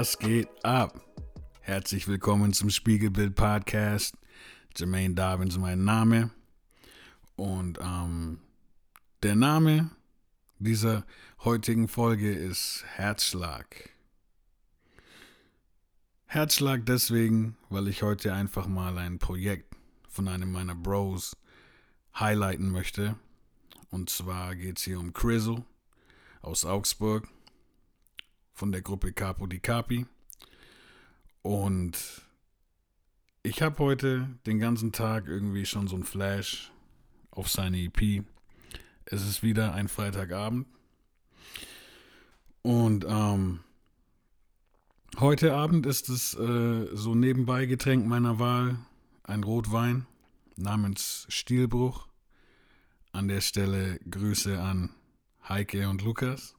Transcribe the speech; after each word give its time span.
Was 0.00 0.18
geht 0.18 0.48
ab? 0.64 0.98
Herzlich 1.60 2.08
willkommen 2.08 2.54
zum 2.54 2.70
Spiegelbild 2.70 3.34
Podcast. 3.34 4.16
Jermaine 4.74 5.14
Darwin 5.14 5.48
ist 5.48 5.58
mein 5.58 5.84
Name. 5.84 6.30
Und 7.36 7.78
ähm, 7.82 8.40
der 9.22 9.34
Name 9.34 9.90
dieser 10.58 11.04
heutigen 11.44 11.86
Folge 11.86 12.32
ist 12.32 12.82
Herzschlag. 12.94 13.90
Herzschlag 16.24 16.86
deswegen, 16.86 17.58
weil 17.68 17.86
ich 17.86 18.02
heute 18.02 18.32
einfach 18.32 18.66
mal 18.68 18.96
ein 18.96 19.18
Projekt 19.18 19.76
von 20.08 20.28
einem 20.28 20.50
meiner 20.50 20.76
Bros 20.76 21.36
highlighten 22.18 22.70
möchte. 22.70 23.16
Und 23.90 24.08
zwar 24.08 24.56
geht 24.56 24.78
es 24.78 24.84
hier 24.84 24.98
um 24.98 25.12
Crizzle 25.12 25.62
aus 26.40 26.64
Augsburg 26.64 27.28
von 28.60 28.72
der 28.72 28.82
Gruppe 28.82 29.14
Capo 29.14 29.46
di 29.46 29.58
Capi. 29.58 30.04
Und 31.40 31.96
ich 33.42 33.62
habe 33.62 33.78
heute 33.78 34.28
den 34.44 34.58
ganzen 34.58 34.92
Tag 34.92 35.28
irgendwie 35.28 35.64
schon 35.64 35.88
so 35.88 35.96
ein 35.96 36.04
Flash 36.04 36.70
auf 37.30 37.48
seine 37.48 37.78
EP. 37.78 38.22
Es 39.06 39.26
ist 39.26 39.42
wieder 39.42 39.72
ein 39.72 39.88
Freitagabend. 39.88 40.66
Und 42.60 43.06
ähm, 43.08 43.60
heute 45.18 45.54
Abend 45.54 45.86
ist 45.86 46.10
es 46.10 46.34
äh, 46.34 46.86
so 46.94 47.14
nebenbei 47.14 47.64
Getränk 47.64 48.06
meiner 48.06 48.38
Wahl 48.38 48.76
ein 49.22 49.42
Rotwein 49.42 50.06
namens 50.56 51.24
Stielbruch. 51.30 52.08
An 53.12 53.26
der 53.26 53.40
Stelle 53.40 53.98
Grüße 54.10 54.60
an 54.60 54.90
Heike 55.48 55.88
und 55.88 56.02
Lukas. 56.02 56.56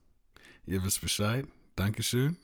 Ihr 0.66 0.84
wisst 0.84 1.02
Bescheid. 1.02 1.46
Dankeschön. 1.82 2.38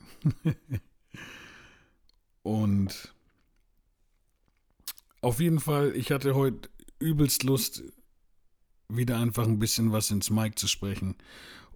Und 2.42 3.14
auf 5.20 5.38
jeden 5.38 5.60
Fall, 5.60 5.94
ich 5.94 6.10
hatte 6.10 6.34
heute 6.34 6.68
übelst 6.98 7.44
Lust, 7.44 7.84
wieder 8.88 9.16
einfach 9.20 9.46
ein 9.46 9.60
bisschen 9.60 9.92
was 9.92 10.10
ins 10.10 10.30
Mic 10.30 10.58
zu 10.58 10.66
sprechen 10.66 11.14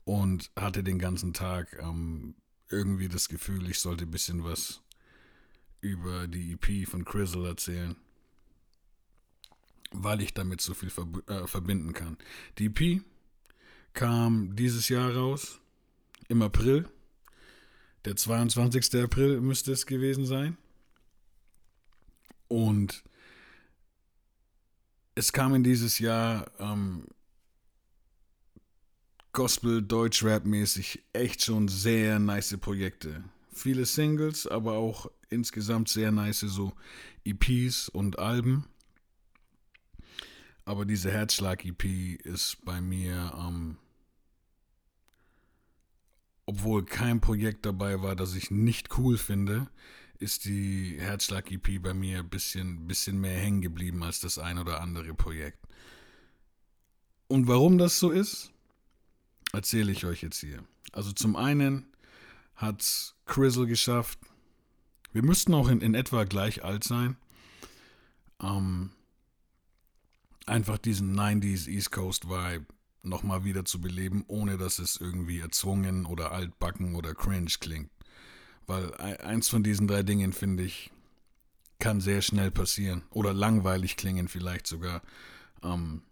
und 0.02 0.50
hatte 0.56 0.82
den 0.82 0.98
ganzen 0.98 1.34
Tag 1.34 1.78
ähm, 1.80 2.34
irgendwie 2.68 3.08
das 3.08 3.28
Gefühl, 3.28 3.70
ich 3.70 3.78
sollte 3.78 4.06
ein 4.06 4.10
bisschen 4.10 4.42
was 4.42 4.82
über 5.80 6.26
die 6.26 6.54
EP 6.54 6.88
von 6.88 7.04
Crizzle 7.04 7.46
erzählen, 7.46 7.94
weil 9.92 10.20
ich 10.20 10.34
damit 10.34 10.60
so 10.60 10.74
viel 10.74 10.90
verb 10.90 11.30
äh, 11.30 11.46
verbinden 11.46 11.92
kann. 11.92 12.18
Die 12.58 12.66
EP 12.66 13.02
kam 13.92 14.56
dieses 14.56 14.88
Jahr 14.88 15.14
raus, 15.14 15.60
im 16.26 16.42
April. 16.42 16.88
Der 18.04 18.16
22. 18.16 19.02
April 19.02 19.40
müsste 19.40 19.72
es 19.72 19.86
gewesen 19.86 20.26
sein. 20.26 20.56
Und 22.48 23.04
es 25.14 25.32
kamen 25.32 25.62
dieses 25.62 25.98
Jahr 25.98 26.50
ähm, 26.58 27.06
Gospel, 29.32 29.82
Deutsch-Rap 29.82 30.44
mäßig 30.44 31.02
echt 31.12 31.42
schon 31.42 31.68
sehr 31.68 32.18
nice 32.18 32.56
Projekte. 32.58 33.24
Viele 33.52 33.86
Singles, 33.86 34.46
aber 34.46 34.74
auch 34.74 35.10
insgesamt 35.30 35.88
sehr 35.88 36.12
nice 36.12 36.40
so 36.40 36.72
EPs 37.24 37.88
und 37.88 38.18
Alben. 38.18 38.66
Aber 40.64 40.84
diese 40.84 41.10
Herzschlag-EP 41.10 42.20
ist 42.24 42.58
bei 42.64 42.80
mir 42.80 43.32
ähm, 43.38 43.78
obwohl 46.46 46.84
kein 46.84 47.20
Projekt 47.20 47.66
dabei 47.66 48.02
war, 48.02 48.16
das 48.16 48.34
ich 48.34 48.50
nicht 48.50 48.98
cool 48.98 49.16
finde, 49.16 49.68
ist 50.18 50.44
die 50.44 50.96
Herzschlag-EP 50.98 51.82
bei 51.82 51.94
mir 51.94 52.20
ein 52.20 52.28
bisschen, 52.28 52.86
bisschen 52.86 53.20
mehr 53.20 53.38
hängen 53.38 53.60
geblieben 53.60 54.02
als 54.02 54.20
das 54.20 54.38
ein 54.38 54.58
oder 54.58 54.80
andere 54.80 55.14
Projekt. 55.14 55.58
Und 57.28 57.48
warum 57.48 57.78
das 57.78 57.98
so 57.98 58.10
ist, 58.10 58.52
erzähle 59.52 59.92
ich 59.92 60.04
euch 60.04 60.22
jetzt 60.22 60.40
hier. 60.40 60.62
Also 60.92 61.12
zum 61.12 61.36
einen 61.36 61.86
hat 62.54 63.14
Crizzle 63.26 63.66
geschafft, 63.66 64.18
wir 65.12 65.22
müssten 65.22 65.54
auch 65.54 65.68
in, 65.68 65.80
in 65.80 65.94
etwa 65.94 66.24
gleich 66.24 66.64
alt 66.64 66.84
sein, 66.84 67.16
ähm, 68.40 68.90
einfach 70.46 70.78
diesen 70.78 71.18
90s 71.18 71.68
East 71.68 71.92
Coast 71.92 72.28
Vibe 72.28 72.66
nochmal 73.02 73.44
wieder 73.44 73.64
zu 73.64 73.80
beleben, 73.80 74.24
ohne 74.28 74.58
dass 74.58 74.78
es 74.78 74.96
irgendwie 74.96 75.40
erzwungen 75.40 76.06
oder 76.06 76.32
altbacken 76.32 76.94
oder 76.94 77.14
cringe 77.14 77.50
klingt. 77.60 77.90
Weil 78.66 78.94
eins 78.94 79.48
von 79.48 79.62
diesen 79.62 79.88
drei 79.88 80.02
Dingen, 80.02 80.32
finde 80.32 80.62
ich, 80.62 80.90
kann 81.78 82.00
sehr 82.00 82.22
schnell 82.22 82.50
passieren. 82.50 83.02
Oder 83.10 83.32
langweilig 83.32 83.96
klingen 83.96 84.28
vielleicht 84.28 84.66
sogar. 84.66 85.02
Ähm, 85.64 86.02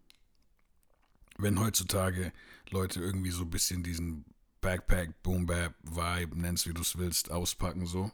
wenn 1.38 1.60
heutzutage 1.60 2.32
Leute 2.70 3.00
irgendwie 3.00 3.30
so 3.30 3.42
ein 3.42 3.50
bisschen 3.50 3.82
diesen 3.82 4.24
Backpack, 4.60 5.22
Boom 5.22 5.46
Bap 5.46 5.74
Vibe, 5.82 6.38
nennst 6.38 6.66
wie 6.66 6.74
du 6.74 6.82
es 6.82 6.98
willst, 6.98 7.30
auspacken 7.30 7.86
so. 7.86 8.10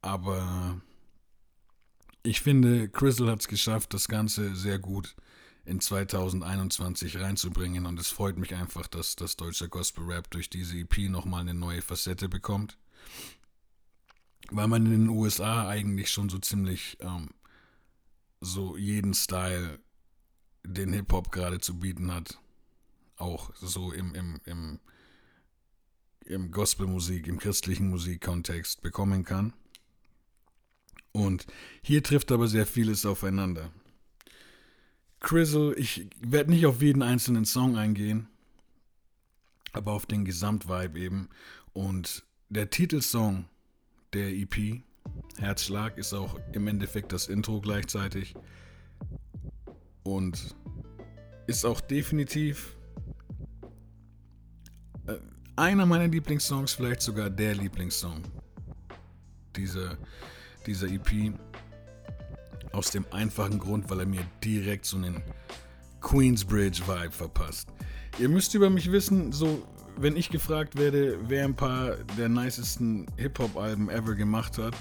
Aber 0.00 0.80
ich 2.22 2.40
finde, 2.40 2.88
Crystal 2.88 3.30
hat 3.30 3.40
es 3.40 3.48
geschafft, 3.48 3.92
das 3.92 4.08
Ganze 4.08 4.54
sehr 4.54 4.78
gut 4.78 5.16
in 5.64 5.80
2021 5.80 7.18
reinzubringen. 7.18 7.86
Und 7.86 7.98
es 7.98 8.08
freut 8.08 8.36
mich 8.36 8.54
einfach, 8.54 8.86
dass 8.86 9.16
das 9.16 9.36
deutsche 9.36 9.68
Gospel 9.68 10.04
Rap 10.04 10.30
durch 10.30 10.50
diese 10.50 10.78
EP 10.78 11.10
nochmal 11.10 11.40
eine 11.40 11.54
neue 11.54 11.82
Facette 11.82 12.28
bekommt. 12.28 12.78
Weil 14.50 14.68
man 14.68 14.84
in 14.84 14.92
den 14.92 15.08
USA 15.08 15.68
eigentlich 15.68 16.10
schon 16.10 16.28
so 16.28 16.38
ziemlich 16.38 16.98
ähm, 17.00 17.30
so 18.40 18.76
jeden 18.76 19.14
Style, 19.14 19.78
den 20.64 20.92
Hip-Hop 20.92 21.32
gerade 21.32 21.60
zu 21.60 21.78
bieten 21.78 22.12
hat, 22.12 22.38
auch 23.16 23.54
so 23.56 23.92
im, 23.92 24.14
im, 24.14 24.40
im, 24.44 24.80
im 26.24 26.50
Gospelmusik, 26.50 27.26
im 27.26 27.38
christlichen 27.38 27.88
Musikkontext 27.88 28.82
bekommen 28.82 29.24
kann. 29.24 29.54
Und 31.12 31.46
hier 31.82 32.02
trifft 32.02 32.32
aber 32.32 32.48
sehr 32.48 32.66
vieles 32.66 33.06
aufeinander. 33.06 33.70
Crizzle, 35.24 35.74
ich 35.74 36.06
werde 36.20 36.50
nicht 36.50 36.66
auf 36.66 36.82
jeden 36.82 37.02
einzelnen 37.02 37.46
Song 37.46 37.76
eingehen, 37.76 38.28
aber 39.72 39.92
auf 39.92 40.06
den 40.06 40.24
Gesamtvibe 40.24 40.98
eben. 40.98 41.28
Und 41.72 42.24
der 42.50 42.70
Titelsong 42.70 43.46
der 44.12 44.28
EP, 44.28 44.82
Herzschlag, 45.38 45.96
ist 45.98 46.12
auch 46.12 46.38
im 46.52 46.68
Endeffekt 46.68 47.12
das 47.12 47.28
Intro 47.28 47.60
gleichzeitig. 47.60 48.34
Und 50.02 50.54
ist 51.46 51.64
auch 51.64 51.80
definitiv 51.80 52.76
äh, 55.06 55.16
einer 55.56 55.86
meiner 55.86 56.06
Lieblingssongs, 56.06 56.74
vielleicht 56.74 57.00
sogar 57.00 57.30
der 57.30 57.54
Lieblingssong 57.54 58.22
dieser, 59.56 59.96
dieser 60.66 60.88
EP. 60.88 61.32
Aus 62.74 62.90
dem 62.90 63.06
einfachen 63.12 63.60
Grund, 63.60 63.88
weil 63.88 64.00
er 64.00 64.06
mir 64.06 64.26
direkt 64.42 64.84
so 64.84 64.96
einen 64.96 65.22
Queensbridge-Vibe 66.00 67.12
verpasst. 67.12 67.68
Ihr 68.18 68.28
müsst 68.28 68.52
über 68.54 68.68
mich 68.68 68.90
wissen, 68.90 69.30
so, 69.30 69.62
wenn 69.96 70.16
ich 70.16 70.28
gefragt 70.28 70.76
werde, 70.76 71.18
wer 71.28 71.44
ein 71.44 71.54
paar 71.54 71.92
der 72.18 72.28
nicesten 72.28 73.06
Hip-Hop-Alben 73.16 73.88
ever 73.90 74.16
gemacht 74.16 74.58
hat, 74.58 74.74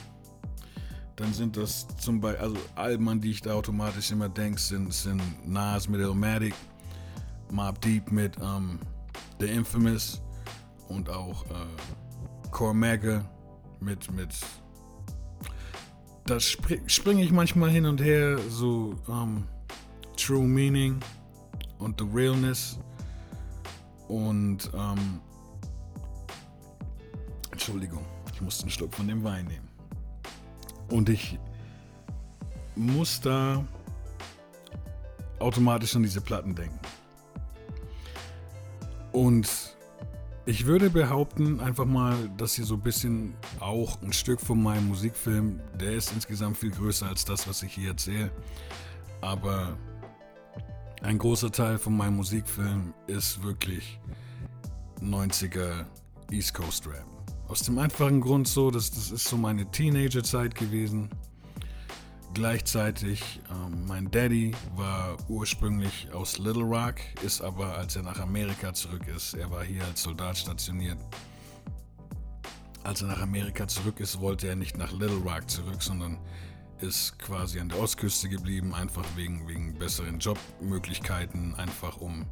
dann 1.17 1.31
sind 1.33 1.55
das 1.55 1.85
zum 1.97 2.19
Beispiel, 2.19 2.41
also 2.41 2.57
Alben, 2.73 3.07
an 3.09 3.21
die 3.21 3.29
ich 3.29 3.41
da 3.41 3.53
automatisch 3.53 4.11
immer 4.11 4.27
denke, 4.27 4.59
sind, 4.59 4.91
sind 4.91 5.21
Nas 5.47 5.87
mit 5.87 6.01
Illmatic, 6.01 6.55
Mob 7.51 7.79
Deep 7.81 8.11
mit 8.11 8.35
ähm, 8.41 8.79
The 9.39 9.45
Infamous 9.45 10.19
und 10.87 11.09
auch 11.11 11.45
äh, 11.45 12.49
Cormaga 12.49 13.23
mit, 13.79 14.11
mit 14.11 14.33
da 16.25 16.39
springe 16.39 17.23
ich 17.23 17.31
manchmal 17.31 17.69
hin 17.69 17.85
und 17.85 18.01
her, 18.01 18.37
so 18.49 18.95
um, 19.07 19.13
ähm, 19.13 19.43
True 20.15 20.47
Meaning 20.47 20.99
und 21.79 21.99
The 21.99 22.07
Realness 22.13 22.79
und 24.07 24.69
ähm, 24.73 25.19
Entschuldigung, 27.51 28.05
ich 28.33 28.41
musste 28.41 28.63
einen 28.63 28.71
Schluck 28.71 28.93
von 28.93 29.07
dem 29.07 29.23
Wein 29.23 29.45
nehmen. 29.45 29.67
Und 30.89 31.09
ich 31.09 31.39
muss 32.75 33.19
da 33.19 33.63
automatisch 35.39 35.95
an 35.95 36.03
diese 36.03 36.21
Platten 36.21 36.55
denken. 36.55 36.79
Und 39.11 39.75
ich 40.45 40.65
würde 40.65 40.89
behaupten, 40.89 41.59
einfach 41.59 41.85
mal, 41.85 42.29
dass 42.37 42.55
hier 42.55 42.65
so 42.65 42.75
ein 42.75 42.81
bisschen 42.81 43.33
auch 43.59 44.01
ein 44.01 44.11
Stück 44.11 44.41
von 44.41 44.61
meinem 44.61 44.89
Musikfilm, 44.89 45.59
der 45.79 45.93
ist 45.93 46.11
insgesamt 46.13 46.57
viel 46.57 46.71
größer 46.71 47.07
als 47.07 47.23
das, 47.23 47.47
was 47.47 47.63
ich 47.63 47.73
hier 47.73 47.89
erzähle. 47.89 48.31
Aber 49.21 49.77
ein 51.01 51.17
großer 51.17 51.51
Teil 51.51 51.77
von 51.77 51.95
meinem 51.95 52.17
Musikfilm 52.17 52.93
ist 53.07 53.41
wirklich 53.43 53.99
90er 55.01 55.85
East 56.31 56.53
Coast 56.53 56.87
Rap. 56.87 57.05
Aus 57.47 57.61
dem 57.61 57.77
einfachen 57.77 58.19
Grund 58.19 58.47
so, 58.47 58.71
dass 58.71 58.91
das 58.91 59.11
ist 59.11 59.25
so 59.25 59.37
meine 59.37 59.69
Teenagerzeit 59.71 60.55
gewesen. 60.55 61.09
Gleichzeitig, 62.33 63.41
ähm, 63.51 63.85
mein 63.85 64.09
Daddy 64.09 64.55
war 64.75 65.17
ursprünglich 65.29 66.11
aus 66.13 66.39
Little 66.39 66.63
Rock, 66.63 66.95
ist 67.23 67.41
aber, 67.41 67.77
als 67.77 67.95
er 67.95 68.01
nach 68.01 68.19
Amerika 68.19 68.73
zurück 68.73 69.07
ist, 69.07 69.35
er 69.35 69.51
war 69.51 69.63
hier 69.63 69.85
als 69.85 70.01
Soldat 70.01 70.35
stationiert. 70.37 70.97
Als 72.83 73.03
er 73.03 73.09
nach 73.09 73.21
Amerika 73.21 73.67
zurück 73.67 73.99
ist, 73.99 74.19
wollte 74.19 74.47
er 74.47 74.55
nicht 74.55 74.79
nach 74.79 74.91
Little 74.91 75.17
Rock 75.17 75.47
zurück, 75.47 75.83
sondern 75.83 76.17
ist 76.79 77.19
quasi 77.19 77.59
an 77.59 77.69
der 77.69 77.79
Ostküste 77.79 78.27
geblieben, 78.27 78.73
einfach 78.73 79.05
wegen, 79.15 79.47
wegen 79.47 79.77
besseren 79.77 80.17
Jobmöglichkeiten, 80.17 81.53
einfach 81.53 81.97
um. 81.97 82.25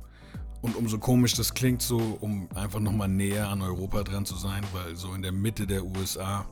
Und 0.62 0.76
umso 0.76 0.98
komisch 0.98 1.36
das 1.36 1.54
klingt, 1.54 1.82
so 1.84 2.18
um 2.22 2.50
einfach 2.56 2.80
nochmal 2.80 3.08
näher 3.08 3.50
an 3.50 3.62
Europa 3.62 4.02
dran 4.04 4.26
zu 4.26 4.36
sein, 4.36 4.64
weil 4.74 4.96
so 4.96 5.14
in 5.14 5.22
der 5.22 5.32
Mitte 5.32 5.68
der 5.68 5.86
USA 5.86 6.46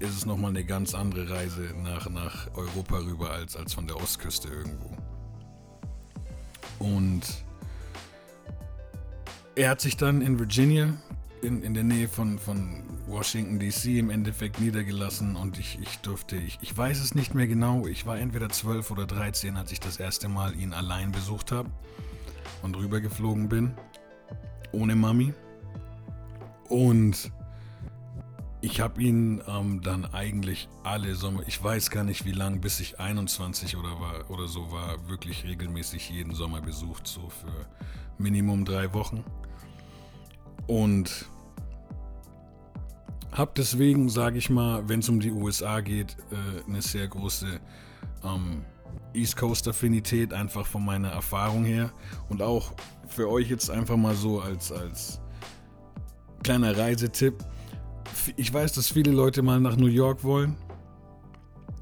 ist 0.00 0.16
es 0.16 0.26
nochmal 0.26 0.50
eine 0.50 0.64
ganz 0.64 0.94
andere 0.94 1.28
Reise 1.30 1.74
nach, 1.82 2.08
nach 2.08 2.48
Europa 2.54 2.98
rüber 2.98 3.30
als, 3.30 3.56
als 3.56 3.74
von 3.74 3.86
der 3.86 3.96
Ostküste 3.96 4.48
irgendwo. 4.48 4.96
Und 6.78 7.22
er 9.56 9.70
hat 9.70 9.80
sich 9.80 9.96
dann 9.96 10.22
in 10.22 10.38
Virginia, 10.38 10.94
in, 11.42 11.62
in 11.62 11.74
der 11.74 11.82
Nähe 11.82 12.08
von, 12.08 12.38
von 12.38 12.84
Washington 13.08 13.58
DC 13.58 13.86
im 13.98 14.10
Endeffekt 14.10 14.60
niedergelassen 14.60 15.34
und 15.34 15.58
ich, 15.58 15.78
ich 15.80 15.98
durfte, 15.98 16.36
ich, 16.36 16.58
ich 16.60 16.76
weiß 16.76 17.00
es 17.00 17.14
nicht 17.14 17.34
mehr 17.34 17.46
genau, 17.46 17.86
ich 17.86 18.06
war 18.06 18.18
entweder 18.18 18.48
12 18.48 18.90
oder 18.90 19.06
13, 19.06 19.56
als 19.56 19.72
ich 19.72 19.80
das 19.80 19.98
erste 19.98 20.28
Mal 20.28 20.54
ihn 20.54 20.72
allein 20.72 21.10
besucht 21.10 21.50
habe 21.50 21.70
und 22.62 22.76
rübergeflogen 22.76 23.48
bin, 23.48 23.74
ohne 24.72 24.94
Mami. 24.94 25.32
Und 26.68 27.32
ich 28.60 28.80
habe 28.80 29.00
ihn 29.02 29.42
ähm, 29.46 29.82
dann 29.82 30.04
eigentlich 30.06 30.68
alle 30.82 31.14
Sommer, 31.14 31.42
ich 31.46 31.62
weiß 31.62 31.90
gar 31.90 32.04
nicht 32.04 32.24
wie 32.24 32.32
lange, 32.32 32.58
bis 32.58 32.80
ich 32.80 32.98
21 32.98 33.76
oder, 33.76 34.00
war, 34.00 34.30
oder 34.30 34.48
so 34.48 34.72
war, 34.72 35.08
wirklich 35.08 35.44
regelmäßig 35.44 36.10
jeden 36.10 36.34
Sommer 36.34 36.60
besucht, 36.60 37.06
so 37.06 37.28
für 37.28 37.66
Minimum 38.18 38.64
drei 38.64 38.92
Wochen. 38.94 39.24
Und 40.66 41.26
habe 43.32 43.52
deswegen, 43.56 44.08
sage 44.08 44.38
ich 44.38 44.50
mal, 44.50 44.88
wenn 44.88 45.00
es 45.00 45.08
um 45.08 45.20
die 45.20 45.30
USA 45.30 45.80
geht, 45.80 46.16
äh, 46.32 46.68
eine 46.68 46.82
sehr 46.82 47.06
große 47.06 47.60
ähm, 48.24 48.64
East 49.14 49.36
Coast 49.36 49.68
Affinität, 49.68 50.32
einfach 50.32 50.66
von 50.66 50.84
meiner 50.84 51.10
Erfahrung 51.10 51.64
her. 51.64 51.92
Und 52.28 52.42
auch 52.42 52.72
für 53.06 53.30
euch 53.30 53.48
jetzt 53.48 53.70
einfach 53.70 53.96
mal 53.96 54.16
so 54.16 54.40
als, 54.40 54.72
als 54.72 55.20
kleiner 56.42 56.76
Reisetipp 56.76 57.44
ich 58.36 58.52
weiß, 58.52 58.72
dass 58.72 58.88
viele 58.88 59.10
Leute 59.10 59.42
mal 59.42 59.60
nach 59.60 59.76
New 59.76 59.86
York 59.86 60.24
wollen. 60.24 60.56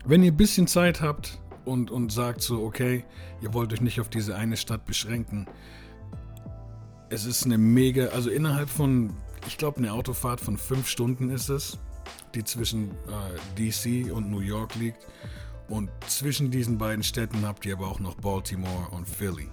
Wenn 0.05 0.23
ihr 0.23 0.33
ein 0.33 0.37
bisschen 0.37 0.67
Zeit 0.67 1.01
habt 1.01 1.41
und, 1.65 1.91
und 1.91 2.13
sagt 2.13 2.41
so, 2.41 2.63
okay, 2.63 3.05
ihr 3.43 3.53
wollt 3.53 3.73
euch 3.73 3.81
nicht 3.81 4.01
auf 4.01 4.09
diese 4.09 4.37
eine 4.37 4.57
Stadt 4.57 4.85
beschränken. 4.85 5.47
Es 7.09 7.25
ist 7.25 7.45
eine 7.45 7.59
mega, 7.59 8.07
also 8.07 8.31
innerhalb 8.31 8.69
von, 8.69 9.13
ich 9.47 9.59
glaube, 9.59 9.79
eine 9.79 9.93
Autofahrt 9.93 10.41
von 10.41 10.57
fünf 10.57 10.89
Stunden 10.89 11.31
ist 11.31 11.49
es, 11.49 11.79
die 12.35 12.45
zwischen 12.45 12.91
äh, 12.91 13.73
DC 13.73 14.13
und 14.13 14.31
New 14.31 14.41
York 14.41 14.75
liegt. 14.77 15.07
Und 15.69 15.91
zwischen 16.07 16.51
diesen 16.51 16.79
beiden 16.79 17.03
Städten 17.03 17.45
habt 17.45 17.67
ihr 17.67 17.75
aber 17.75 17.89
auch 17.89 17.99
noch 17.99 18.15
Baltimore 18.15 18.89
und 18.93 19.09
Philly. 19.09 19.49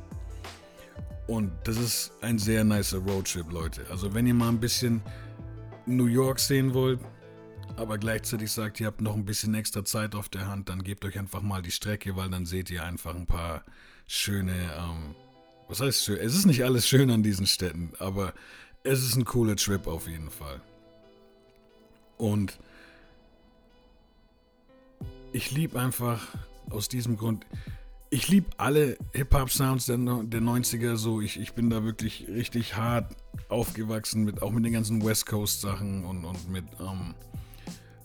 Und 1.25 1.51
das 1.63 1.77
ist 1.77 2.11
ein 2.21 2.37
sehr 2.37 2.63
nicer 2.63 2.99
Roadtrip, 2.99 3.51
Leute. 3.51 3.85
Also 3.89 4.13
wenn 4.13 4.27
ihr 4.27 4.33
mal 4.33 4.49
ein 4.49 4.59
bisschen 4.59 5.01
New 5.85 6.05
York 6.05 6.39
sehen 6.39 6.73
wollt, 6.73 6.99
aber 7.75 7.97
gleichzeitig 7.97 8.51
sagt, 8.51 8.79
ihr 8.79 8.87
habt 8.87 9.01
noch 9.01 9.15
ein 9.15 9.25
bisschen 9.25 9.53
extra 9.55 9.83
Zeit 9.83 10.15
auf 10.15 10.29
der 10.29 10.47
Hand, 10.47 10.69
dann 10.69 10.83
gebt 10.83 11.03
euch 11.05 11.17
einfach 11.17 11.41
mal 11.41 11.61
die 11.61 11.71
Strecke, 11.71 12.15
weil 12.15 12.29
dann 12.29 12.45
seht 12.45 12.69
ihr 12.69 12.83
einfach 12.83 13.15
ein 13.15 13.25
paar 13.25 13.63
schöne, 14.07 14.53
ähm, 14.53 15.15
was 15.67 15.81
heißt 15.81 16.03
schön? 16.03 16.17
Es 16.17 16.35
ist 16.35 16.45
nicht 16.45 16.63
alles 16.63 16.87
schön 16.87 17.09
an 17.09 17.23
diesen 17.23 17.47
Städten, 17.47 17.91
aber 17.99 18.33
es 18.83 19.03
ist 19.03 19.15
ein 19.15 19.25
cooler 19.25 19.55
Trip 19.55 19.87
auf 19.87 20.07
jeden 20.07 20.29
Fall. 20.29 20.61
Und 22.17 22.59
ich 25.31 25.51
liebe 25.51 25.79
einfach 25.79 26.27
aus 26.69 26.87
diesem 26.87 27.17
Grund, 27.17 27.45
ich 28.13 28.27
liebe 28.27 28.51
alle 28.57 28.95
Hip-Hop-Sounds 29.13 29.87
der, 29.87 29.97
der 29.97 30.41
90er 30.41 30.97
so. 30.97 31.19
Ich, 31.19 31.39
ich 31.39 31.53
bin 31.53 31.71
da 31.71 31.83
wirklich 31.83 32.27
richtig 32.27 32.75
hart 32.75 33.15
aufgewachsen, 33.49 34.23
mit, 34.23 34.43
auch 34.43 34.51
mit 34.51 34.63
den 34.63 34.73
ganzen 34.73 35.03
West 35.03 35.25
Coast-Sachen 35.25 36.05
und, 36.05 36.23
und 36.23 36.47
mit 36.47 36.65
ähm, 36.79 37.15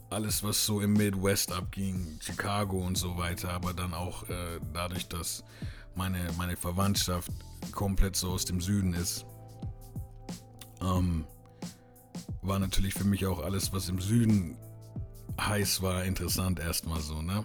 alles, 0.09 0.43
was 0.43 0.65
so 0.65 0.81
im 0.81 0.95
Midwest 0.95 1.53
abging, 1.53 2.19
Chicago 2.21 2.79
und 2.79 2.97
so 2.97 3.19
weiter. 3.19 3.51
Aber 3.51 3.75
dann 3.75 3.93
auch 3.93 4.23
äh, 4.31 4.59
dadurch, 4.73 5.09
dass 5.09 5.45
meine, 5.95 6.21
meine 6.39 6.57
Verwandtschaft 6.57 7.31
komplett 7.73 8.17
so 8.17 8.31
aus 8.31 8.47
dem 8.47 8.63
Süden 8.63 8.95
ist, 8.95 9.27
ähm, 10.81 11.27
war 12.41 12.59
natürlich 12.59 12.95
für 12.95 13.05
mich 13.05 13.27
auch 13.27 13.41
alles, 13.41 13.75
was 13.75 13.91
im 13.91 14.01
Süden 14.01 14.57
heiß 15.39 15.83
war, 15.83 16.05
interessant 16.05 16.61
erstmal 16.61 17.01
so, 17.03 17.21
ne? 17.21 17.45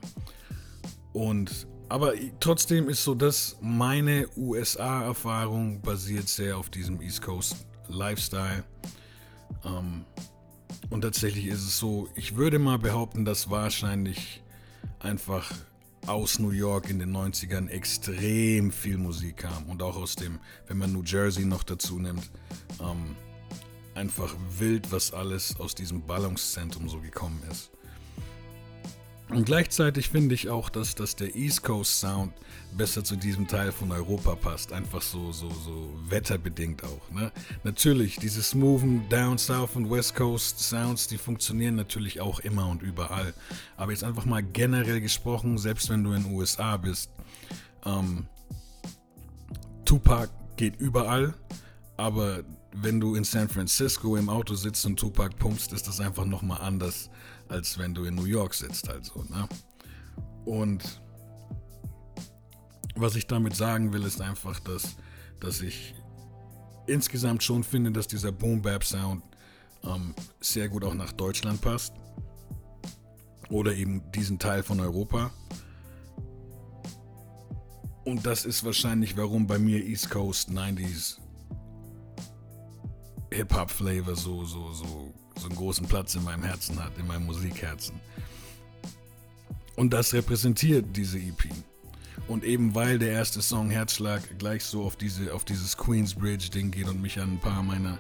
Und 1.12 1.68
aber 1.89 2.13
trotzdem 2.39 2.89
ist 2.89 3.03
so, 3.03 3.13
dass 3.13 3.57
meine 3.62 4.27
USA-Erfahrung 4.35 5.81
basiert 5.81 6.27
sehr 6.27 6.57
auf 6.57 6.69
diesem 6.69 7.01
East 7.01 7.21
Coast 7.21 7.56
Lifestyle. 7.88 8.63
Ähm, 9.65 10.06
und 10.89 11.01
tatsächlich 11.01 11.47
ist 11.47 11.63
es 11.63 11.77
so, 11.77 12.09
ich 12.15 12.35
würde 12.35 12.59
mal 12.59 12.80
behaupten, 12.80 13.25
dass 13.25 13.50
wahrscheinlich 13.50 14.44
einfach 15.00 15.51
aus 16.07 16.39
New 16.39 16.51
York 16.51 16.89
in 16.89 17.00
den 17.00 17.15
90ern 17.15 17.69
extrem 17.69 18.71
viel 18.71 18.97
Musik 18.97 19.38
kam. 19.38 19.69
Und 19.69 19.81
auch 19.81 19.95
aus 19.95 20.15
dem, 20.15 20.39
wenn 20.68 20.77
man 20.77 20.91
New 20.91 21.03
Jersey 21.03 21.45
noch 21.45 21.63
dazu 21.63 22.00
nimmt, 22.00 22.30
ähm, 22.81 23.16
einfach 23.95 24.35
wild, 24.57 24.92
was 24.92 25.13
alles 25.13 25.59
aus 25.59 25.75
diesem 25.75 26.06
Ballungszentrum 26.06 26.90
so 26.90 26.99
gekommen 26.99 27.42
ist. 27.49 27.71
Und 29.33 29.45
gleichzeitig 29.45 30.09
finde 30.09 30.35
ich 30.35 30.49
auch, 30.49 30.69
dass, 30.69 30.94
dass 30.94 31.16
der 31.16 31.35
East 31.35 31.63
Coast 31.63 31.99
Sound 31.99 32.33
besser 32.78 33.04
zu 33.04 33.16
diesem 33.16 33.47
Teil 33.47 33.71
von 33.71 33.92
Europa 33.92 34.35
passt. 34.35 34.71
Einfach 34.71 35.02
so, 35.02 35.31
so, 35.31 35.49
so 35.49 35.90
wetterbedingt 36.07 36.83
auch. 36.83 37.09
Ne? 37.11 37.31
Natürlich, 37.63 38.18
diese 38.18 38.44
smoothen 38.44 39.09
Down 39.09 39.40
South 39.40 39.75
und 39.75 39.90
West 39.90 40.13
Coast 40.13 40.59
Sounds, 40.59 41.07
die 41.07 41.18
funktionieren 41.18 41.75
natürlich 41.75 42.21
auch 42.21 42.42
immer 42.42 42.68
und 42.68 42.83
überall. 42.83 43.33
Aber 43.75 43.92
jetzt 43.92 44.04
einfach 44.04 44.25
mal 44.25 44.44
generell 44.44 45.02
gesprochen, 45.02 45.57
selbst 45.57 45.90
wenn 45.90 46.04
du 46.04 46.13
in 46.13 46.23
den 46.23 46.33
USA 46.33 46.78
bist, 46.78 47.09
ähm, 47.85 48.28
Tupac 49.83 50.30
geht 50.57 50.80
überall, 50.80 51.33
aber 51.97 52.44
wenn 52.75 52.99
du 52.99 53.16
in 53.16 53.23
San 53.23 53.49
Francisco 53.49 54.16
im 54.16 54.30
Auto 54.30 54.54
sitzt 54.56 54.85
und 54.85 54.99
Tupac 54.99 55.35
pumpst, 55.37 55.73
ist 55.73 55.87
das 55.87 55.99
einfach 55.99 56.25
nochmal 56.25 56.61
anders 56.61 57.09
als 57.54 57.78
wenn 57.78 57.94
du 57.94 58.04
in 58.06 58.16
New 58.16 58.26
York 58.26 58.54
sitzt, 58.56 58.90
also. 58.90 59.24
Ne? 59.30 59.48
Und 60.44 61.02
was 62.95 63.16
ich 63.16 63.28
damit 63.28 63.56
sagen 63.56 63.94
will, 63.94 64.04
ist 64.04 64.19
einfach, 64.22 64.60
dass, 64.60 64.95
dass 65.40 65.62
ich 65.62 65.94
insgesamt 66.88 67.44
schon 67.44 67.64
finde, 67.64 67.92
dass 67.92 68.07
dieser 68.07 68.31
Boom 68.31 68.62
Bap 68.62 68.83
Sound 68.83 69.24
ähm, 69.83 70.16
sehr 70.42 70.68
gut 70.68 70.83
auch 70.83 70.95
nach 70.95 71.12
Deutschland 71.14 71.62
passt. 71.62 71.94
Oder 73.50 73.76
eben 73.76 74.12
diesen 74.12 74.40
Teil 74.40 74.64
von 74.64 74.80
Europa. 74.80 75.31
Und 78.04 78.26
das 78.26 78.45
ist 78.45 78.64
wahrscheinlich, 78.64 79.16
warum 79.16 79.45
bei 79.45 79.60
mir 79.60 79.86
East 79.86 80.10
Coast 80.10 80.50
90s 80.50 81.19
Hip-Hop-Flavor 83.33 84.16
so, 84.16 84.45
so, 84.45 84.71
so 84.73 85.13
so 85.40 85.47
einen 85.47 85.56
großen 85.56 85.87
Platz 85.87 86.16
in 86.16 86.23
meinem 86.23 86.44
Herzen 86.44 86.81
hat, 86.83 86.92
in 86.97 87.07
meinem 87.07 87.25
Musikherzen. 87.25 87.99
Und 89.75 89.92
das 89.92 90.13
repräsentiert 90.13 90.85
diese 90.95 91.18
EP. 91.18 91.49
Und 92.28 92.44
eben 92.44 92.75
weil 92.75 92.99
der 92.99 93.09
erste 93.09 93.42
Song 93.42 93.69
Herzschlag 93.69 94.21
gleich 94.37 94.63
so 94.63 94.83
auf, 94.83 94.95
diese, 94.95 95.33
auf 95.33 95.45
dieses 95.45 95.75
Queensbridge-Ding 95.78 96.71
geht 96.71 96.87
und 96.87 97.02
mich 97.02 97.19
an 97.19 97.33
ein 97.33 97.40
paar 97.40 97.63
meiner 97.63 97.97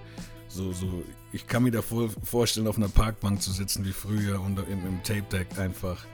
so, 0.47 0.71
so, 0.71 1.03
ich 1.31 1.47
kann 1.47 1.63
mir 1.63 1.71
da 1.71 1.81
vorstellen, 1.81 2.67
auf 2.67 2.77
einer 2.77 2.87
Parkbank 2.87 3.41
zu 3.41 3.51
sitzen 3.51 3.85
wie 3.85 3.91
früher 3.91 4.39
und 4.39 4.59
im, 4.69 4.85
im 4.85 5.01
Tape 5.01 5.23
Deck 5.23 5.57
einfach 5.57 6.05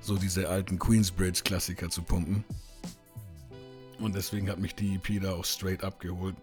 so 0.00 0.16
diese 0.16 0.48
alten 0.48 0.80
Queensbridge-Klassiker 0.80 1.88
zu 1.88 2.02
pumpen. 2.02 2.44
Und 4.00 4.16
deswegen 4.16 4.50
hat 4.50 4.58
mich 4.58 4.74
die 4.74 4.96
EP 4.96 5.22
da 5.22 5.34
auch 5.34 5.44
straight 5.44 5.84
abgeholt. 5.84 6.34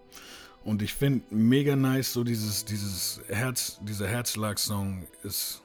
Und 0.64 0.82
ich 0.82 0.94
finde 0.94 1.24
mega 1.30 1.76
nice, 1.76 2.14
so 2.14 2.24
dieses, 2.24 2.64
dieses 2.64 3.22
Herz, 3.28 3.80
dieser 3.82 4.08
Herzschlag-Song 4.08 5.06
ist. 5.24 5.62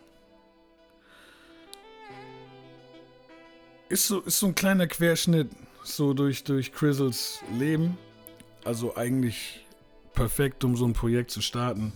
Ist 3.88 4.07
so, 4.07 4.21
ist 4.21 4.38
so 4.38 4.49
ein 4.49 4.55
kleiner 4.55 4.87
Querschnitt 4.87 5.49
so 5.85 6.12
durch, 6.14 6.45
durch 6.45 6.73
Crizzles 6.73 7.40
Leben. 7.59 7.97
Also 8.64 8.97
eigentlich 8.97 9.64
perfekt, 10.14 10.64
um 10.64 10.76
so 10.76 10.85
ein 10.85 10.93
Projekt 10.93 11.31
zu 11.31 11.40
starten. 11.40 11.93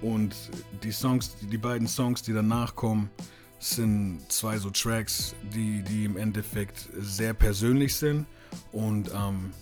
Und 0.00 0.34
die 0.82 0.92
Songs, 0.92 1.36
die 1.40 1.58
beiden 1.58 1.86
Songs, 1.86 2.22
die 2.22 2.32
danach 2.32 2.74
kommen, 2.74 3.10
sind 3.58 4.20
zwei 4.28 4.56
so 4.58 4.70
Tracks, 4.70 5.34
die, 5.54 5.82
die 5.82 6.04
im 6.04 6.16
Endeffekt 6.16 6.88
sehr 6.98 7.34
persönlich 7.34 7.94
sind 7.96 8.26
und 8.72 9.10
ähm, 9.14 9.52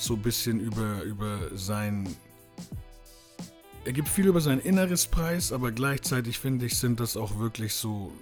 so 0.00 0.14
ein 0.14 0.22
bisschen 0.22 0.60
über, 0.60 1.02
über 1.02 1.56
sein. 1.56 2.08
Er 3.84 3.92
gibt 3.92 4.08
viel 4.08 4.26
über 4.26 4.40
sein 4.40 4.60
inneres 4.60 5.06
Preis, 5.06 5.52
aber 5.52 5.72
gleichzeitig 5.72 6.38
finde 6.38 6.66
ich, 6.66 6.78
sind 6.78 7.00
das 7.00 7.16
auch 7.16 7.38
wirklich 7.38 7.74
so. 7.74 8.12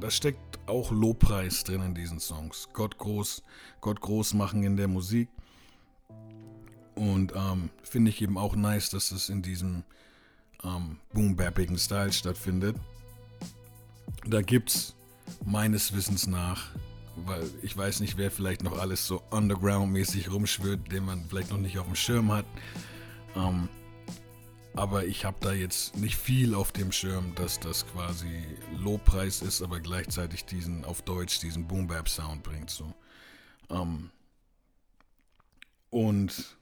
Da 0.00 0.10
steckt 0.10 0.58
auch 0.66 0.90
Lobpreis 0.90 1.64
drin 1.64 1.80
in 1.82 1.94
diesen 1.94 2.20
Songs. 2.20 2.68
Gott 2.72 2.98
groß, 2.98 3.42
Gott 3.80 4.00
groß 4.00 4.34
machen 4.34 4.62
in 4.64 4.76
der 4.76 4.88
Musik. 4.88 5.28
Und 6.94 7.32
ähm, 7.34 7.70
finde 7.82 8.10
ich 8.10 8.20
eben 8.22 8.38
auch 8.38 8.56
nice, 8.56 8.90
dass 8.90 9.12
es 9.12 9.28
in 9.28 9.42
diesem 9.42 9.84
ähm, 10.62 10.98
boom-bappigen 11.12 11.78
Style 11.78 12.12
stattfindet. 12.12 12.76
Da 14.26 14.42
gibt's 14.42 14.94
meines 15.44 15.94
Wissens 15.94 16.26
nach, 16.26 16.70
weil 17.16 17.48
ich 17.62 17.76
weiß 17.76 18.00
nicht, 18.00 18.16
wer 18.16 18.30
vielleicht 18.30 18.62
noch 18.62 18.78
alles 18.78 19.06
so 19.06 19.22
underground-mäßig 19.30 20.30
rumschwirrt, 20.30 20.90
den 20.90 21.04
man 21.04 21.24
vielleicht 21.28 21.50
noch 21.50 21.58
nicht 21.58 21.78
auf 21.78 21.86
dem 21.86 21.94
Schirm 21.94 22.32
hat. 22.32 22.46
Ähm, 23.36 23.68
aber 24.74 25.06
ich 25.06 25.24
habe 25.24 25.36
da 25.40 25.52
jetzt 25.52 25.96
nicht 25.96 26.16
viel 26.16 26.54
auf 26.54 26.72
dem 26.72 26.90
Schirm, 26.90 27.34
dass 27.36 27.60
das 27.60 27.86
quasi 27.86 28.44
Lobpreis 28.76 29.40
ist, 29.40 29.62
aber 29.62 29.78
gleichzeitig 29.80 30.44
diesen 30.46 30.84
auf 30.84 31.02
Deutsch 31.02 31.38
diesen 31.38 31.68
Boom 31.68 31.86
Bap 31.86 32.08
Sound 32.08 32.42
bringt 32.42 32.70
so. 32.70 32.92
Ähm, 33.70 34.10
und 35.90 36.56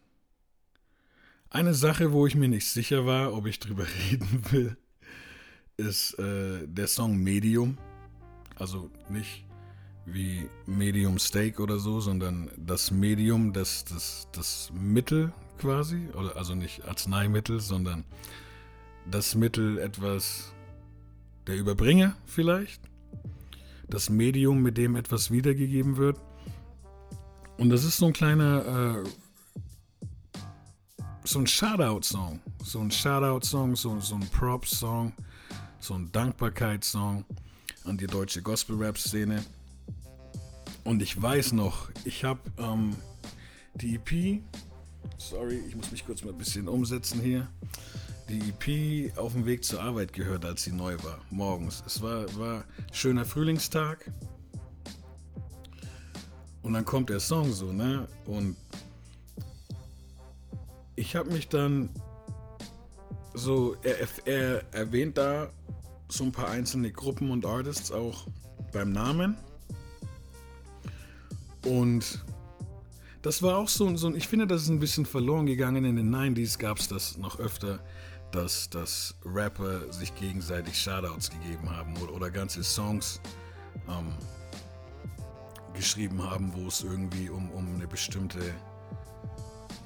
eine 1.48 1.72
Sache, 1.74 2.12
wo 2.12 2.26
ich 2.26 2.34
mir 2.34 2.48
nicht 2.48 2.66
sicher 2.68 3.06
war, 3.06 3.32
ob 3.32 3.46
ich 3.46 3.58
drüber 3.58 3.86
reden 4.10 4.44
will, 4.50 4.76
ist 5.78 6.18
äh, 6.18 6.66
der 6.66 6.88
Song 6.88 7.16
Medium. 7.16 7.78
Also 8.56 8.90
nicht 9.08 9.44
wie 10.04 10.48
Medium 10.66 11.18
Steak 11.18 11.60
oder 11.60 11.78
so, 11.78 12.00
sondern 12.00 12.50
das 12.56 12.90
Medium, 12.90 13.52
das, 13.52 13.84
das, 13.84 14.28
das 14.32 14.72
Mittel 14.74 15.32
quasi. 15.58 16.08
Oder 16.14 16.36
also 16.36 16.54
nicht 16.54 16.84
Arzneimittel, 16.84 17.60
sondern 17.60 18.04
das 19.10 19.34
Mittel 19.34 19.78
etwas 19.78 20.52
der 21.46 21.56
Überbringer 21.56 22.16
vielleicht. 22.26 22.82
Das 23.88 24.10
Medium, 24.10 24.62
mit 24.62 24.78
dem 24.78 24.96
etwas 24.96 25.30
wiedergegeben 25.30 25.96
wird. 25.96 26.18
Und 27.58 27.70
das 27.70 27.84
ist 27.84 27.98
so 27.98 28.06
ein 28.06 28.12
kleiner 28.12 29.04
äh, 29.04 29.08
so 31.24 31.38
ein 31.38 31.46
Shoutout-Song. 31.46 32.40
So 32.62 32.80
ein 32.80 32.90
Shoutout-Song, 32.90 33.76
so, 33.76 34.00
so 34.00 34.14
ein 34.16 34.28
Prop-Song, 34.30 35.12
so 35.78 35.94
ein 35.94 36.10
Dankbarkeitssong 36.12 37.24
an 37.84 37.96
die 37.96 38.06
deutsche 38.06 38.42
Gospel-Rap-Szene. 38.42 39.44
Und 40.84 41.02
ich 41.02 41.20
weiß 41.20 41.52
noch, 41.52 41.90
ich 42.04 42.24
habe 42.24 42.40
ähm, 42.58 42.96
die 43.74 43.94
EP, 43.94 44.42
sorry, 45.16 45.60
ich 45.68 45.76
muss 45.76 45.90
mich 45.92 46.04
kurz 46.04 46.24
mal 46.24 46.30
ein 46.30 46.38
bisschen 46.38 46.68
umsetzen 46.68 47.20
hier, 47.20 47.48
die 48.28 48.40
EP 48.48 49.16
auf 49.18 49.32
dem 49.32 49.46
Weg 49.46 49.64
zur 49.64 49.82
Arbeit 49.82 50.12
gehört, 50.12 50.44
als 50.44 50.64
sie 50.64 50.72
neu 50.72 50.96
war, 51.02 51.20
morgens. 51.30 51.82
Es 51.86 52.02
war, 52.02 52.24
war 52.38 52.64
schöner 52.92 53.24
Frühlingstag. 53.24 54.10
Und 56.62 56.74
dann 56.74 56.84
kommt 56.84 57.10
der 57.10 57.20
Song 57.20 57.52
so, 57.52 57.72
ne? 57.72 58.08
Und 58.24 58.56
ich 60.96 61.16
habe 61.16 61.30
mich 61.32 61.48
dann 61.48 61.90
so, 63.34 63.76
er, 63.82 63.96
er, 64.26 64.72
erwähnt 64.72 65.18
da 65.18 65.50
so 66.08 66.24
ein 66.24 66.32
paar 66.32 66.48
einzelne 66.48 66.92
Gruppen 66.92 67.30
und 67.30 67.46
Artists 67.46 67.90
auch 67.90 68.26
beim 68.72 68.92
Namen. 68.92 69.36
Und 71.64 72.24
das 73.22 73.42
war 73.42 73.56
auch 73.56 73.68
so, 73.68 73.96
so 73.96 74.14
ich 74.14 74.26
finde, 74.26 74.46
das 74.46 74.62
ist 74.62 74.68
ein 74.68 74.80
bisschen 74.80 75.06
verloren 75.06 75.46
gegangen. 75.46 75.84
In 75.84 75.96
den 75.96 76.14
90s 76.14 76.58
gab 76.58 76.78
es 76.78 76.88
das 76.88 77.16
noch 77.18 77.38
öfter, 77.38 77.80
dass, 78.32 78.68
dass 78.70 79.14
Rapper 79.24 79.92
sich 79.92 80.14
gegenseitig 80.14 80.76
Shoutouts 80.78 81.30
gegeben 81.30 81.70
haben 81.70 81.96
oder, 81.98 82.12
oder 82.14 82.30
ganze 82.30 82.64
Songs 82.64 83.20
ähm, 83.88 84.12
geschrieben 85.74 86.22
haben, 86.22 86.52
wo 86.54 86.66
es 86.66 86.82
irgendwie 86.82 87.30
um, 87.30 87.50
um 87.50 87.74
eine 87.74 87.86
bestimmte, 87.86 88.40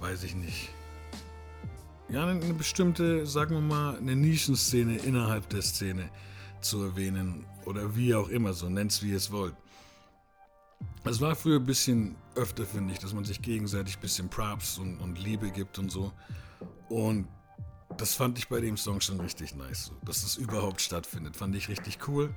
weiß 0.01 0.23
ich 0.25 0.35
nicht, 0.35 0.71
ja, 2.09 2.25
eine 2.25 2.55
bestimmte, 2.55 3.27
sagen 3.27 3.57
wir 3.57 3.61
mal, 3.61 3.97
eine 3.97 4.15
Nischenszene 4.15 4.97
innerhalb 4.99 5.49
der 5.51 5.63
Szene 5.63 6.09
zu 6.61 6.83
erwähnen 6.85 7.45
oder 7.65 7.97
wie 7.97 8.15
auch 8.15 8.29
immer, 8.29 8.53
so 8.53 8.69
nennt 8.69 8.93
es 8.93 9.03
wie 9.03 9.11
ihr 9.11 9.17
es 9.17 9.33
wollt. 9.33 9.55
Es 11.05 11.21
war 11.21 11.37
früher 11.37 11.61
ein 11.61 11.65
bisschen 11.65 12.17
öfter, 12.35 12.67
finde 12.67 12.93
ich, 12.93 12.99
dass 12.99 13.15
man 13.15 13.25
sich 13.25 13.41
gegenseitig 13.41 13.97
ein 13.97 14.01
bisschen 14.01 14.29
Props 14.29 14.79
und, 14.79 14.99
und, 14.99 15.19
Liebe 15.19 15.51
gibt 15.51 15.79
und 15.79 15.91
so. 15.91 16.13
Und 16.89 17.29
das 17.97 18.15
fand 18.15 18.39
ich 18.39 18.49
bei 18.49 18.61
dem 18.61 18.77
Song 18.77 19.01
schon 19.01 19.21
richtig 19.21 19.55
nice. 19.55 19.93
Dass 20.05 20.23
das 20.23 20.37
überhaupt 20.37 20.81
stattfindet, 20.81 21.37
fand 21.37 21.55
ich 21.55 21.69
richtig 21.69 21.99
cool. 22.09 22.35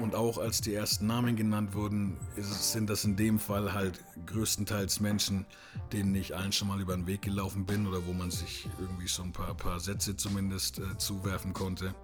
Und 0.00 0.16
auch 0.16 0.38
als 0.38 0.60
die 0.60 0.74
ersten 0.74 1.06
Namen 1.06 1.36
genannt 1.36 1.74
wurden, 1.74 2.16
sind 2.36 2.90
das 2.90 3.04
in 3.04 3.14
dem 3.16 3.38
Fall 3.38 3.72
halt 3.72 4.02
größtenteils 4.26 4.98
Menschen, 4.98 5.46
denen 5.92 6.14
ich 6.16 6.34
allen 6.34 6.52
schon 6.52 6.68
mal 6.68 6.80
über 6.80 6.96
den 6.96 7.06
Weg 7.06 7.22
gelaufen 7.22 7.64
bin 7.64 7.86
oder 7.86 8.04
wo 8.04 8.12
man 8.12 8.30
sich 8.30 8.68
irgendwie 8.80 9.06
schon 9.06 9.26
ein 9.26 9.32
paar, 9.32 9.54
paar 9.54 9.78
Sätze 9.78 10.16
zumindest 10.16 10.80
äh, 10.80 10.98
zuwerfen 10.98 11.52
konnte. 11.52 11.94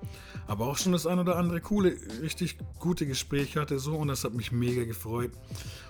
Aber 0.46 0.66
auch 0.66 0.78
schon 0.78 0.92
das 0.92 1.06
ein 1.06 1.18
oder 1.18 1.36
andere 1.36 1.60
coole, 1.60 1.96
richtig 2.22 2.58
gute 2.78 3.06
Gespräch 3.06 3.56
hatte 3.56 3.80
so 3.80 3.96
und 3.96 4.08
das 4.08 4.22
hat 4.22 4.34
mich 4.34 4.52
mega 4.52 4.84
gefreut. 4.84 5.32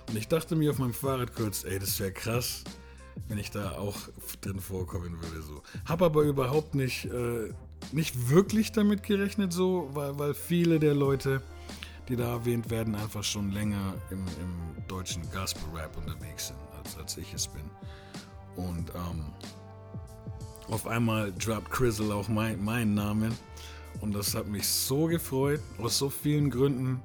Und 0.09 0.17
ich 0.17 0.27
dachte 0.27 0.55
mir 0.55 0.71
auf 0.71 0.79
meinem 0.79 0.93
Fahrrad 0.93 1.35
kurz, 1.35 1.63
ey, 1.65 1.77
das 1.77 1.99
wäre 1.99 2.11
krass, 2.11 2.63
wenn 3.27 3.37
ich 3.37 3.51
da 3.51 3.73
auch 3.73 3.97
drin 4.41 4.59
vorkommen 4.59 5.21
würde. 5.21 5.43
So. 5.43 5.61
Hab 5.85 6.01
aber 6.01 6.23
überhaupt 6.23 6.73
nicht, 6.73 7.05
äh, 7.05 7.53
nicht 7.91 8.29
wirklich 8.29 8.71
damit 8.71 9.03
gerechnet, 9.03 9.53
so, 9.53 9.89
weil, 9.93 10.17
weil 10.17 10.33
viele 10.33 10.79
der 10.79 10.95
Leute 10.95 11.41
die 12.11 12.17
da 12.17 12.33
erwähnt 12.33 12.69
werden, 12.69 12.93
einfach 12.93 13.23
schon 13.23 13.51
länger 13.51 13.95
im, 14.09 14.19
im 14.19 14.87
deutschen 14.87 15.23
Gospel-Rap 15.31 15.95
unterwegs 15.95 16.47
sind, 16.47 16.59
als, 16.77 16.97
als 16.97 17.17
ich 17.17 17.33
es 17.33 17.47
bin. 17.47 17.69
Und 18.57 18.91
ähm, 18.93 19.33
auf 20.67 20.87
einmal 20.87 21.31
droppt 21.33 21.71
Crizzle 21.71 22.13
auch 22.13 22.27
mein, 22.27 22.61
meinen 22.63 22.93
Namen. 22.93 23.33
Und 24.01 24.13
das 24.13 24.35
hat 24.35 24.47
mich 24.47 24.67
so 24.67 25.05
gefreut, 25.05 25.61
aus 25.77 25.97
so 25.97 26.09
vielen 26.09 26.49
Gründen, 26.49 27.01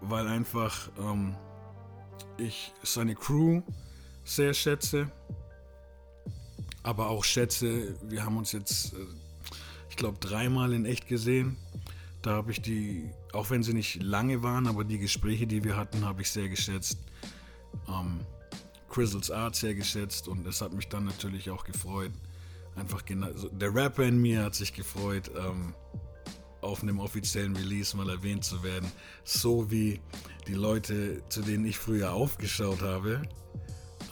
weil 0.00 0.26
einfach 0.26 0.90
ähm, 0.98 1.36
ich 2.36 2.72
seine 2.82 3.14
Crew 3.14 3.62
sehr 4.24 4.54
schätze, 4.54 5.10
aber 6.82 7.10
auch 7.10 7.24
schätze, 7.24 7.94
wir 8.02 8.24
haben 8.24 8.36
uns 8.36 8.52
jetzt, 8.52 8.92
äh, 8.94 8.96
ich 9.88 9.96
glaube, 9.96 10.18
dreimal 10.18 10.72
in 10.72 10.84
echt 10.84 11.06
gesehen. 11.06 11.56
Da 12.22 12.32
habe 12.32 12.50
ich 12.50 12.60
die, 12.60 13.10
auch 13.32 13.50
wenn 13.50 13.62
sie 13.62 13.74
nicht 13.74 14.02
lange 14.02 14.42
waren, 14.42 14.66
aber 14.66 14.84
die 14.84 14.98
Gespräche, 14.98 15.46
die 15.46 15.64
wir 15.64 15.76
hatten, 15.76 16.04
habe 16.04 16.22
ich 16.22 16.30
sehr 16.30 16.48
geschätzt. 16.48 16.98
Ähm, 17.88 18.20
Crizzles 18.88 19.30
Art 19.30 19.54
sehr 19.54 19.74
geschätzt 19.74 20.26
und 20.26 20.46
es 20.46 20.60
hat 20.60 20.72
mich 20.72 20.88
dann 20.88 21.04
natürlich 21.04 21.50
auch 21.50 21.64
gefreut. 21.64 22.12
Einfach 22.74 23.04
genau, 23.04 23.28
der 23.52 23.74
Rapper 23.74 24.04
in 24.04 24.20
mir 24.20 24.44
hat 24.44 24.54
sich 24.54 24.72
gefreut, 24.72 25.30
ähm, 25.36 25.74
auf 26.60 26.82
einem 26.82 26.98
offiziellen 26.98 27.56
Release 27.56 27.96
mal 27.96 28.08
erwähnt 28.10 28.44
zu 28.44 28.62
werden. 28.62 28.90
So 29.24 29.70
wie 29.70 30.00
die 30.46 30.54
Leute, 30.54 31.22
zu 31.28 31.42
denen 31.42 31.64
ich 31.64 31.78
früher 31.78 32.12
aufgeschaut 32.12 32.82
habe, 32.82 33.22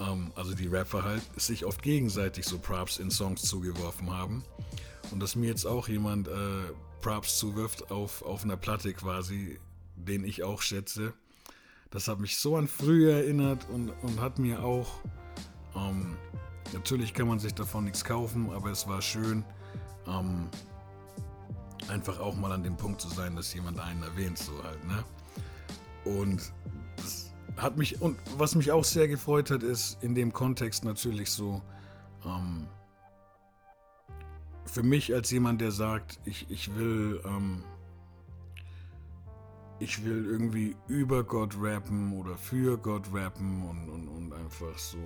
ähm, 0.00 0.32
also 0.34 0.54
die 0.54 0.66
Rapper 0.66 1.02
halt, 1.02 1.22
sich 1.36 1.64
oft 1.64 1.82
gegenseitig 1.82 2.46
so 2.46 2.58
Props 2.58 2.98
in 2.98 3.10
Songs 3.10 3.42
zugeworfen 3.42 4.10
haben. 4.10 4.44
Und 5.10 5.20
dass 5.20 5.36
mir 5.36 5.48
jetzt 5.48 5.66
auch 5.66 5.88
jemand 5.88 6.28
äh, 6.28 6.32
Props 7.00 7.38
zuwirft 7.38 7.90
auf, 7.90 8.22
auf 8.22 8.44
einer 8.44 8.56
Platte 8.56 8.92
quasi, 8.92 9.58
den 9.96 10.24
ich 10.24 10.42
auch 10.42 10.62
schätze. 10.62 11.12
Das 11.90 12.08
hat 12.08 12.20
mich 12.20 12.38
so 12.38 12.56
an 12.56 12.68
früher 12.68 13.14
erinnert 13.14 13.66
und, 13.70 13.90
und 14.02 14.20
hat 14.20 14.38
mir 14.38 14.62
auch, 14.62 15.00
ähm, 15.74 16.16
natürlich 16.72 17.14
kann 17.14 17.28
man 17.28 17.38
sich 17.38 17.54
davon 17.54 17.84
nichts 17.84 18.04
kaufen, 18.04 18.50
aber 18.50 18.70
es 18.70 18.86
war 18.86 19.00
schön, 19.00 19.44
ähm, 20.06 20.48
einfach 21.88 22.20
auch 22.20 22.36
mal 22.36 22.52
an 22.52 22.62
dem 22.62 22.76
Punkt 22.76 23.00
zu 23.00 23.08
sein, 23.08 23.36
dass 23.36 23.54
jemand 23.54 23.78
einen 23.78 24.02
erwähnt, 24.02 24.38
so 24.38 24.52
halt, 24.62 24.84
ne? 24.86 25.04
Und 26.04 26.52
das 26.96 27.32
hat 27.56 27.76
mich, 27.76 28.00
und 28.00 28.18
was 28.36 28.54
mich 28.54 28.70
auch 28.70 28.84
sehr 28.84 29.08
gefreut 29.08 29.50
hat, 29.50 29.62
ist 29.62 30.02
in 30.02 30.14
dem 30.14 30.32
Kontext 30.32 30.84
natürlich 30.84 31.30
so, 31.30 31.62
ähm, 32.24 32.66
für 34.68 34.82
mich 34.82 35.14
als 35.14 35.30
jemand, 35.30 35.60
der 35.60 35.72
sagt, 35.72 36.20
ich, 36.24 36.46
ich 36.50 36.74
will, 36.76 37.20
ähm, 37.24 37.64
ich 39.80 40.04
will 40.04 40.26
irgendwie 40.26 40.76
über 40.88 41.24
Gott 41.24 41.56
rappen 41.60 42.12
oder 42.12 42.36
für 42.36 42.76
Gott 42.76 43.12
rappen 43.12 43.62
und, 43.62 43.88
und, 43.88 44.08
und 44.08 44.32
einfach 44.32 44.76
so 44.78 44.98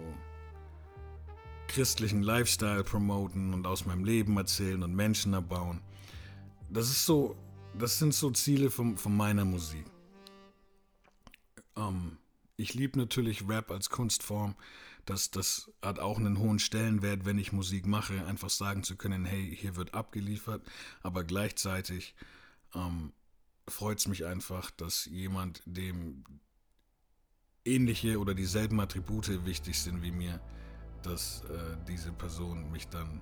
christlichen 1.69 2.23
Lifestyle 2.23 2.85
promoten 2.85 3.55
und 3.55 3.67
aus 3.67 3.87
meinem 3.87 4.05
Leben 4.05 4.37
erzählen 4.37 4.83
und 4.83 4.95
Menschen 4.95 5.33
erbauen. 5.33 5.81
Das 6.69 6.91
ist 6.91 7.07
so, 7.07 7.37
das 7.79 7.99
sind 7.99 8.15
so 8.15 8.31
Ziele 8.31 8.71
von, 8.71 8.97
von 8.97 9.17
meiner 9.17 9.45
Musik. 9.45 9.85
Ähm, 11.77 12.19
ich 12.57 12.75
liebe 12.75 12.99
natürlich 12.99 13.49
Rap 13.49 13.71
als 13.71 13.89
Kunstform. 13.91 14.55
Das, 15.05 15.31
das 15.31 15.71
hat 15.83 15.99
auch 15.99 16.19
einen 16.19 16.39
hohen 16.39 16.59
Stellenwert, 16.59 17.25
wenn 17.25 17.39
ich 17.39 17.53
Musik 17.53 17.87
mache, 17.87 18.25
einfach 18.27 18.51
sagen 18.51 18.85
zu 18.85 18.97
können, 18.97 19.25
hey, 19.25 19.55
hier 19.57 19.77
wird 19.77 19.95
abgeliefert. 19.95 20.63
Aber 21.03 21.25
gleichzeitig 21.25 22.15
ähm, 22.75 23.13
freut 23.69 23.99
es 23.99 24.09
mich 24.09 24.25
einfach, 24.25 24.71
dass 24.71 25.07
jemand, 25.07 25.63
dem 25.67 26.25
ähnliche 27.65 28.19
oder 28.19 28.35
dieselben 28.35 28.81
Attribute 28.81 29.45
wichtig 29.45 29.81
sind 29.81 30.03
wie 30.03 30.13
mir, 30.13 30.41
dass 31.03 31.43
äh, 31.45 31.77
diese 31.89 32.13
Person 32.13 32.71
mich 32.71 32.89
dann 32.89 33.21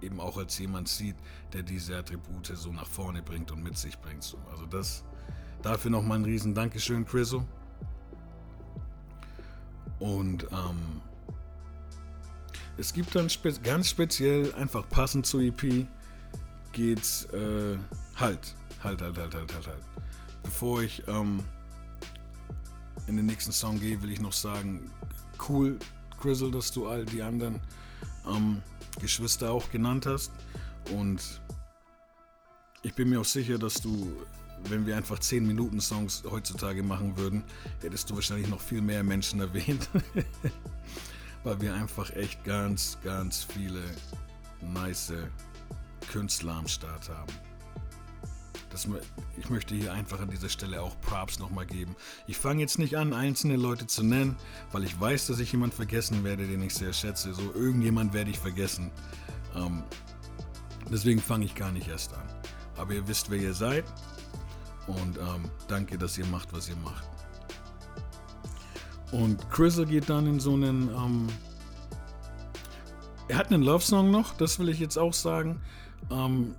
eben 0.00 0.20
auch 0.20 0.36
als 0.36 0.58
jemand 0.58 0.88
sieht, 0.88 1.16
der 1.52 1.62
diese 1.62 1.96
Attribute 1.96 2.46
so 2.54 2.72
nach 2.72 2.86
vorne 2.86 3.22
bringt 3.22 3.50
und 3.50 3.62
mit 3.62 3.76
sich 3.78 3.98
bringt. 3.98 4.22
So. 4.22 4.38
Also 4.50 4.66
das 4.66 5.04
dafür 5.62 5.90
nochmal 5.90 6.18
ein 6.18 6.24
riesen 6.24 6.54
Dankeschön, 6.54 7.04
Chriso. 7.04 7.46
Und 9.98 10.44
ähm, 10.52 11.00
es 12.76 12.92
gibt 12.92 13.14
dann 13.14 13.30
spe 13.30 13.52
ganz 13.62 13.88
speziell, 13.88 14.52
einfach 14.54 14.88
passend 14.88 15.26
zu 15.26 15.40
EP, 15.40 15.86
geht's 16.72 17.24
äh, 17.26 17.76
halt, 18.16 18.54
halt, 18.82 19.00
halt, 19.00 19.16
halt, 19.16 19.34
halt, 19.34 19.34
halt, 19.34 19.66
halt. 19.66 19.82
Bevor 20.42 20.82
ich 20.82 21.02
ähm, 21.06 21.42
in 23.06 23.16
den 23.16 23.26
nächsten 23.26 23.52
Song 23.52 23.78
gehe, 23.80 24.02
will 24.02 24.10
ich 24.10 24.20
noch 24.20 24.32
sagen, 24.32 24.90
cool, 25.48 25.78
Grizzle, 26.20 26.50
dass 26.50 26.72
du 26.72 26.88
all 26.88 27.04
die 27.04 27.22
anderen 27.22 27.60
ähm, 28.26 28.62
Geschwister 29.00 29.52
auch 29.52 29.70
genannt 29.70 30.06
hast. 30.06 30.32
Und 30.92 31.40
ich 32.82 32.94
bin 32.94 33.08
mir 33.08 33.20
auch 33.20 33.24
sicher, 33.24 33.58
dass 33.58 33.74
du, 33.74 34.12
wenn 34.68 34.86
wir 34.86 34.96
einfach 34.96 35.18
10 35.18 35.46
Minuten 35.46 35.80
Songs 35.80 36.22
heutzutage 36.30 36.82
machen 36.82 37.16
würden, 37.16 37.44
hättest 37.82 38.10
du 38.10 38.14
wahrscheinlich 38.14 38.48
noch 38.48 38.60
viel 38.60 38.80
mehr 38.80 39.02
Menschen 39.02 39.40
erwähnt. 39.40 39.88
Weil 41.44 41.60
wir 41.60 41.74
einfach 41.74 42.10
echt 42.16 42.42
ganz, 42.44 42.98
ganz 43.04 43.44
viele 43.44 43.82
nice 44.60 45.12
Künstler 46.10 46.54
am 46.54 46.68
Start 46.68 47.08
haben. 47.08 47.32
Das, 48.70 48.88
ich 49.38 49.50
möchte 49.50 49.74
hier 49.74 49.92
einfach 49.92 50.20
an 50.20 50.30
dieser 50.30 50.48
Stelle 50.48 50.82
auch 50.82 51.00
Props 51.00 51.38
nochmal 51.38 51.64
geben. 51.64 51.94
Ich 52.26 52.36
fange 52.36 52.60
jetzt 52.60 52.78
nicht 52.78 52.96
an, 52.96 53.12
einzelne 53.12 53.56
Leute 53.56 53.86
zu 53.86 54.02
nennen, 54.02 54.36
weil 54.72 54.82
ich 54.82 54.98
weiß, 54.98 55.28
dass 55.28 55.38
ich 55.38 55.52
jemanden 55.52 55.76
vergessen 55.76 56.24
werde, 56.24 56.46
den 56.46 56.60
ich 56.60 56.74
sehr 56.74 56.92
schätze. 56.92 57.34
So 57.34 57.52
irgendjemand 57.54 58.14
werde 58.14 58.30
ich 58.30 58.38
vergessen. 58.38 58.90
Ähm, 59.54 59.84
deswegen 60.90 61.20
fange 61.20 61.44
ich 61.44 61.54
gar 61.54 61.70
nicht 61.70 61.86
erst 61.86 62.14
an. 62.14 62.28
Aber 62.76 62.94
ihr 62.94 63.06
wisst, 63.06 63.30
wer 63.30 63.38
ihr 63.38 63.54
seid. 63.54 63.84
Und 64.86 65.16
ähm, 65.18 65.50
danke, 65.68 65.96
dass 65.98 66.18
ihr 66.18 66.26
macht, 66.26 66.52
was 66.52 66.68
ihr 66.68 66.76
macht. 66.76 67.04
Und 69.12 69.48
Chrisel 69.50 69.86
geht 69.86 70.10
dann 70.10 70.26
in 70.26 70.40
so 70.40 70.54
einen. 70.54 70.88
Ähm, 70.88 71.28
er 73.28 73.38
hat 73.38 73.52
einen 73.52 73.62
Love-Song 73.62 74.10
noch, 74.10 74.36
das 74.36 74.58
will 74.58 74.68
ich 74.68 74.78
jetzt 74.78 74.98
auch 74.98 75.14
sagen. 75.14 75.60
Ähm, 76.10 76.54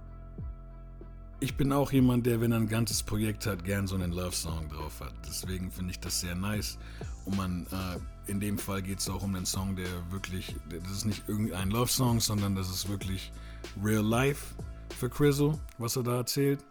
ich 1.40 1.58
bin 1.58 1.72
auch 1.72 1.92
jemand, 1.92 2.26
der, 2.26 2.42
wenn 2.42 2.52
er 2.52 2.58
ein 2.58 2.68
ganzes 2.68 3.04
Projekt 3.04 3.46
hat, 3.46 3.64
gern 3.64 3.86
so 3.86 3.96
einen 3.96 4.12
Love-Song 4.12 4.70
drauf 4.70 5.00
hat. 5.00 5.14
Deswegen 5.28 5.70
finde 5.70 5.92
ich 5.92 6.00
das 6.00 6.22
sehr 6.22 6.34
nice. 6.34 6.80
Und 7.26 7.38
man, 7.38 7.68
äh, 7.68 8.32
in 8.32 8.40
dem 8.40 8.58
Fall 8.58 8.82
geht 8.82 9.00
es 9.00 9.10
auch 9.10 9.22
um 9.22 9.36
einen 9.36 9.46
Song, 9.46 9.76
der 9.76 9.88
wirklich, 10.10 10.56
das 10.70 10.92
ist 10.92 11.06
nicht 11.06 11.28
irgendein 11.28 11.70
Love-Song, 11.70 12.20
sondern 12.20 12.56
das 12.56 12.70
ist 12.70 12.90
wirklich 12.90 13.32
real 13.84 14.04
life 14.04 14.56
für 14.98 15.10
Chriso, 15.10 15.60
was 15.78 15.98
er 15.98 16.04
da 16.04 16.16
erzählt. 16.16 16.64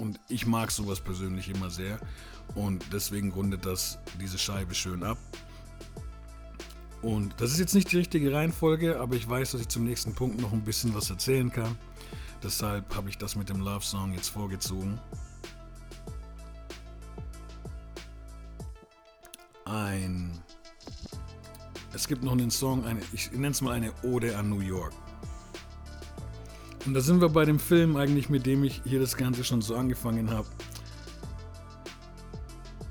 Und 0.00 0.18
ich 0.28 0.46
mag 0.46 0.70
sowas 0.70 0.98
persönlich 0.98 1.50
immer 1.50 1.68
sehr. 1.68 2.00
Und 2.54 2.82
deswegen 2.90 3.30
rundet 3.32 3.66
das 3.66 3.98
diese 4.18 4.38
Scheibe 4.38 4.74
schön 4.74 5.02
ab. 5.02 5.18
Und 7.02 7.38
das 7.38 7.52
ist 7.52 7.58
jetzt 7.58 7.74
nicht 7.74 7.92
die 7.92 7.98
richtige 7.98 8.32
Reihenfolge, 8.32 8.98
aber 8.98 9.14
ich 9.14 9.28
weiß, 9.28 9.52
dass 9.52 9.60
ich 9.60 9.68
zum 9.68 9.84
nächsten 9.84 10.14
Punkt 10.14 10.40
noch 10.40 10.52
ein 10.52 10.64
bisschen 10.64 10.94
was 10.94 11.10
erzählen 11.10 11.52
kann. 11.52 11.76
Deshalb 12.42 12.94
habe 12.96 13.10
ich 13.10 13.18
das 13.18 13.36
mit 13.36 13.50
dem 13.50 13.60
Love 13.60 13.84
Song 13.84 14.14
jetzt 14.14 14.28
vorgezogen. 14.28 14.98
Ein. 19.66 20.42
Es 21.92 22.08
gibt 22.08 22.22
noch 22.22 22.32
einen 22.32 22.50
Song, 22.50 22.86
eine, 22.86 23.00
ich 23.12 23.32
nenne 23.32 23.48
es 23.48 23.60
mal 23.60 23.72
eine 23.72 23.92
Ode 24.02 24.36
an 24.38 24.48
New 24.48 24.60
York. 24.60 24.94
Und 26.86 26.94
da 26.94 27.00
sind 27.00 27.20
wir 27.20 27.28
bei 27.28 27.44
dem 27.44 27.58
Film 27.58 27.96
eigentlich, 27.96 28.28
mit 28.28 28.46
dem 28.46 28.64
ich 28.64 28.80
hier 28.84 29.00
das 29.00 29.16
Ganze 29.16 29.44
schon 29.44 29.62
so 29.62 29.76
angefangen 29.76 30.30
habe. 30.30 30.48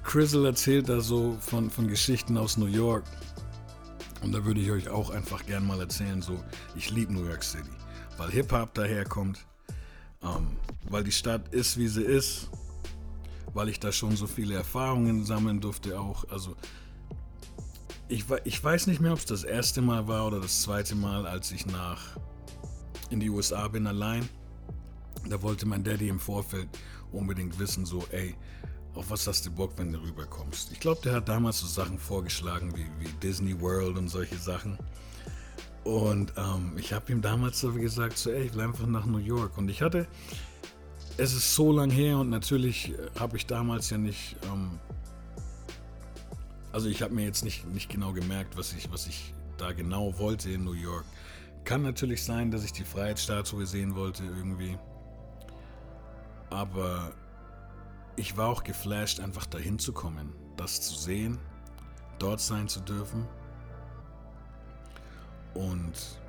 Crizzle 0.04 0.46
erzählt 0.46 0.90
da 0.90 1.02
so 1.02 1.38
von, 1.40 1.70
von 1.70 1.88
Geschichten 1.88 2.38
aus 2.38 2.58
New 2.58 2.68
York. 2.68 3.04
Und 4.24 4.34
da 4.34 4.44
würde 4.46 4.60
ich 4.60 4.72
euch 4.72 4.90
auch 4.90 5.10
einfach 5.10 5.46
gern 5.46 5.66
mal 5.66 5.80
erzählen, 5.80 6.22
so, 6.22 6.40
ich 6.76 6.90
liebe 6.92 7.14
New 7.14 7.26
York 7.26 7.44
City 7.44 7.70
weil 8.20 8.30
Hip-Hop 8.32 8.74
daherkommt, 8.74 9.40
ähm, 10.22 10.58
weil 10.90 11.04
die 11.04 11.12
Stadt 11.12 11.48
ist, 11.54 11.78
wie 11.78 11.88
sie 11.88 12.04
ist, 12.04 12.50
weil 13.54 13.70
ich 13.70 13.80
da 13.80 13.92
schon 13.92 14.16
so 14.16 14.28
viele 14.28 14.56
Erfahrungen 14.56 15.24
sammeln 15.24 15.62
durfte 15.62 16.00
auch. 16.00 16.26
Also 16.30 16.56
ich, 18.10 18.26
ich 18.44 18.64
weiß 18.64 18.88
nicht 18.88 19.00
mehr, 19.00 19.14
ob 19.14 19.20
es 19.20 19.26
das 19.26 19.44
erste 19.44 19.82
Mal 19.82 20.08
war 20.08 20.28
oder 20.28 20.42
das 20.42 20.62
zweite 20.62 20.96
Mal, 20.96 21.26
als 21.26 21.52
ich 21.52 21.66
nach 21.66 22.18
in 23.10 23.20
die 23.20 23.30
USA 23.30 23.68
bin 23.68 23.88
allein. 23.88 24.28
Da 25.28 25.42
wollte 25.42 25.66
mein 25.66 25.84
Daddy 25.84 26.08
im 26.08 26.20
Vorfeld 26.20 26.68
unbedingt 27.12 27.58
wissen, 27.60 27.86
so, 27.86 28.06
ey, 28.12 28.36
auf 28.96 29.10
was 29.10 29.28
hast 29.28 29.46
du 29.46 29.52
Bock, 29.52 29.74
wenn 29.78 29.92
du 29.92 30.00
rüberkommst? 30.00 30.72
Ich 30.72 30.80
glaube, 30.80 31.02
der 31.04 31.14
hat 31.14 31.30
damals 31.30 31.60
so 31.60 31.68
Sachen 31.68 32.00
vorgeschlagen 32.00 32.74
wie, 32.76 32.86
wie 33.00 33.12
Disney 33.22 33.60
World 33.60 33.98
und 33.98 34.10
solche 34.10 34.38
Sachen. 34.38 34.78
Und 35.84 36.34
ähm, 36.38 36.74
ich 36.78 36.94
habe 36.94 37.12
ihm 37.12 37.22
damals 37.22 37.60
so 37.60 37.72
gesagt, 37.72 38.18
so, 38.18 38.32
ey, 38.32 38.44
ich 38.44 38.54
will 38.54 38.62
einfach 38.62 38.86
nach 38.86 39.06
New 39.06 39.18
York. 39.20 39.58
Und 39.58 39.70
ich 39.70 39.82
hatte, 39.82 40.08
es 41.18 41.34
ist 41.34 41.56
so 41.56 41.72
lang 41.72 41.90
her 41.90 42.18
und 42.18 42.30
natürlich 42.30 42.92
äh, 42.92 43.20
habe 43.20 43.38
ich 43.38 43.46
damals 43.46 43.90
ja 43.90 43.98
nicht, 43.98 44.36
ähm, 44.44 44.80
also 46.72 46.88
ich 46.88 47.02
habe 47.02 47.14
mir 47.14 47.26
jetzt 47.26 47.44
nicht, 47.44 47.68
nicht 47.68 47.90
genau 47.90 48.14
gemerkt, 48.14 48.58
was 48.58 48.74
ich, 48.74 48.92
was 48.92 49.08
ich 49.08 49.34
da 49.58 49.72
genau 49.72 50.18
wollte 50.18 50.50
in 50.50 50.64
New 50.64 50.74
York. 50.74 51.06
Kann 51.64 51.82
natürlich 51.82 52.24
sein, 52.24 52.52
dass 52.52 52.64
ich 52.64 52.72
die 52.72 52.84
Freiheitsstatue 52.84 53.66
sehen 53.66 53.96
wollte 53.96 54.24
irgendwie. 54.24 54.78
Aber 56.50 57.14
ich 58.16 58.36
war 58.38 58.48
auch 58.48 58.64
geflasht, 58.64 59.20
einfach 59.20 59.46
dahin 59.46 59.80
zu 59.80 59.94
kommen, 59.94 60.34
das 60.58 60.82
zu 60.82 60.96
sehen, 60.96 61.38
dort 62.18 62.42
sein 62.42 62.68
zu 62.68 62.80
dürfen. 62.82 63.28
Und 65.54 66.20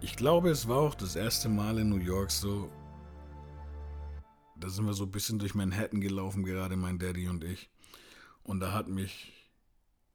ich 0.00 0.16
glaube, 0.16 0.50
es 0.50 0.68
war 0.68 0.78
auch 0.78 0.94
das 0.94 1.16
erste 1.16 1.48
Mal 1.48 1.78
in 1.78 1.90
New 1.90 1.98
York 1.98 2.30
so. 2.30 2.70
Da 4.56 4.68
sind 4.68 4.86
wir 4.86 4.94
so 4.94 5.04
ein 5.04 5.10
bisschen 5.10 5.38
durch 5.38 5.54
Manhattan 5.54 6.00
gelaufen, 6.00 6.44
gerade 6.44 6.76
mein 6.76 6.98
Daddy 6.98 7.28
und 7.28 7.44
ich. 7.44 7.70
Und 8.42 8.60
da 8.60 8.72
hat 8.72 8.88
mich. 8.88 9.32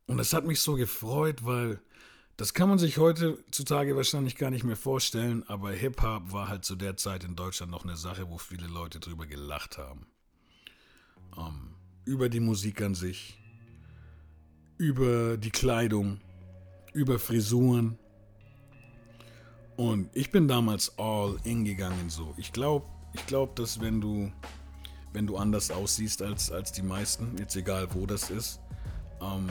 Und 0.08 0.18
das 0.18 0.34
hat 0.34 0.46
mich 0.46 0.60
so 0.60 0.76
gefreut, 0.76 1.46
weil 1.46 1.80
das 2.38 2.54
kann 2.54 2.68
man 2.68 2.78
sich 2.78 2.98
heutzutage 2.98 3.96
wahrscheinlich 3.96 4.36
gar 4.36 4.50
nicht 4.50 4.66
mehr 4.66 4.76
vorstellen, 4.76 5.44
aber 5.48 5.72
Hip-Hop 5.72 6.34
war 6.34 6.50
halt 6.50 6.66
zu 6.66 6.76
der 6.76 6.98
Zeit 6.98 7.24
in 7.24 7.36
Deutschland 7.36 7.72
noch 7.72 7.86
eine 7.86 7.96
Sache, 7.96 8.30
wo 8.30 8.38
viele 8.38 8.68
Leute 8.68 9.00
drüber 9.00 9.26
gelacht 9.26 9.78
haben. 9.78 10.06
Ähm, 11.38 11.76
über 12.04 12.28
die 12.28 12.42
Musik 12.42 12.82
an 12.82 12.94
sich, 12.94 13.40
über 14.78 15.38
die 15.38 15.50
Kleidung, 15.50 16.20
über 16.94 17.20
Frisuren. 17.20 17.98
Und 19.78 20.10
ich 20.14 20.30
bin 20.30 20.48
damals 20.48 20.98
all 21.00 21.38
in 21.46 21.64
gegangen 21.64 22.10
so. 22.10 22.34
Ich 22.38 22.52
glaube, 22.52 22.86
ich 23.14 23.26
glaube, 23.28 23.54
dass 23.56 23.80
wenn 23.80 24.02
du, 24.02 24.32
wenn 25.14 25.26
du 25.26 25.38
anders 25.38 25.72
aussiehst 25.72 26.22
als, 26.22 26.52
als 26.52 26.74
die 26.74 26.82
meisten, 26.82 27.38
jetzt 27.38 27.56
egal 27.56 27.88
wo 27.94 28.06
das 28.06 28.30
ist, 28.30 28.60
ähm, 29.22 29.50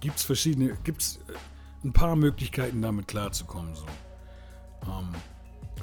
gibt 0.00 0.16
es 0.16 0.22
verschiedene, 0.22 0.76
gibt 0.84 1.02
es 1.02 1.16
äh, 1.28 1.32
ein 1.84 1.92
paar 1.92 2.16
Möglichkeiten 2.16 2.82
damit 2.82 3.08
klarzukommen 3.08 3.74
so. 3.74 3.86
Ähm, 4.86 5.08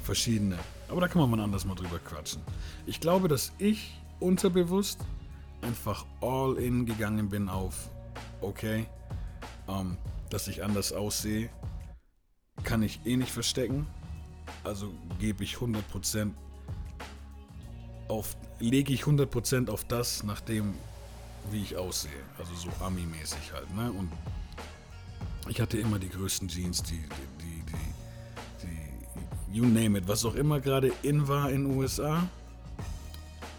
verschiedene. 0.02 0.58
Aber 0.88 1.00
da 1.00 1.08
kann 1.08 1.20
man 1.20 1.30
mal 1.30 1.40
anders 1.40 1.64
mal 1.64 1.74
drüber 1.74 1.98
quatschen. 1.98 2.42
Ich 2.86 3.00
glaube, 3.00 3.28
dass 3.28 3.52
ich 3.58 3.98
unterbewusst 4.20 5.00
einfach 5.62 6.04
all 6.20 6.56
in 6.58 6.86
gegangen 6.86 7.28
bin 7.28 7.48
auf, 7.48 7.90
okay, 8.40 8.86
ähm, 9.68 9.96
dass 10.30 10.46
ich 10.48 10.62
anders 10.62 10.92
aussehe, 10.92 11.48
kann 12.62 12.82
ich 12.82 13.00
eh 13.06 13.16
nicht 13.16 13.32
verstecken. 13.32 13.86
Also 14.62 14.92
gebe 15.18 15.42
ich 15.42 15.56
100% 15.56 16.32
auf, 18.08 18.36
lege 18.58 18.92
ich 18.92 19.04
100% 19.04 19.70
auf 19.70 19.84
das, 19.84 20.22
nachdem 20.22 20.74
wie 21.50 21.62
ich 21.62 21.76
aussehe. 21.76 22.10
Also 22.38 22.54
so 22.54 22.84
Ami-mäßig 22.84 23.52
halt, 23.52 23.74
ne? 23.74 23.92
Und 23.92 24.10
ich 25.48 25.60
hatte 25.60 25.78
immer 25.78 25.98
die 25.98 26.08
größten 26.08 26.48
Jeans, 26.48 26.82
die, 26.82 26.98
die, 27.40 27.62
die, 27.66 28.66
die, 28.66 29.54
you 29.54 29.64
name 29.64 29.98
it, 29.98 30.08
was 30.08 30.24
auch 30.24 30.34
immer 30.34 30.60
gerade 30.60 30.92
in 31.02 31.28
war 31.28 31.50
in 31.50 31.68
den 31.68 31.76
USA, 31.76 32.28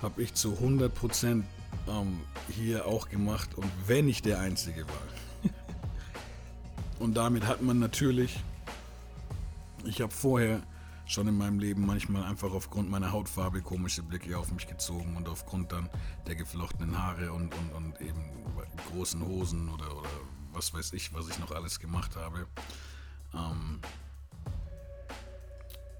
habe 0.01 0.21
ich 0.21 0.33
zu 0.33 0.53
100% 0.53 1.43
ähm, 1.87 2.19
hier 2.49 2.85
auch 2.85 3.07
gemacht 3.09 3.55
und 3.55 3.71
wenn 3.85 4.07
ich 4.07 4.21
der 4.21 4.39
Einzige 4.39 4.87
war. 4.87 5.51
und 6.99 7.15
damit 7.15 7.45
hat 7.45 7.61
man 7.61 7.79
natürlich, 7.79 8.43
ich 9.85 10.01
habe 10.01 10.11
vorher 10.11 10.61
schon 11.05 11.27
in 11.27 11.37
meinem 11.37 11.59
Leben 11.59 11.85
manchmal 11.85 12.23
einfach 12.23 12.51
aufgrund 12.51 12.89
meiner 12.89 13.11
Hautfarbe 13.11 13.61
komische 13.61 14.03
Blicke 14.03 14.37
auf 14.37 14.51
mich 14.51 14.67
gezogen 14.67 15.15
und 15.15 15.29
aufgrund 15.29 15.71
dann 15.71 15.89
der 16.27 16.35
geflochtenen 16.35 16.97
Haare 17.01 17.31
und, 17.31 17.53
und, 17.53 17.71
und 17.73 18.01
eben 18.01 18.23
großen 18.91 19.25
Hosen 19.25 19.69
oder, 19.69 19.95
oder 19.97 20.09
was 20.53 20.73
weiß 20.73 20.93
ich, 20.93 21.13
was 21.13 21.29
ich 21.29 21.37
noch 21.39 21.51
alles 21.51 21.79
gemacht 21.79 22.15
habe, 22.15 22.47
ähm, 23.33 23.79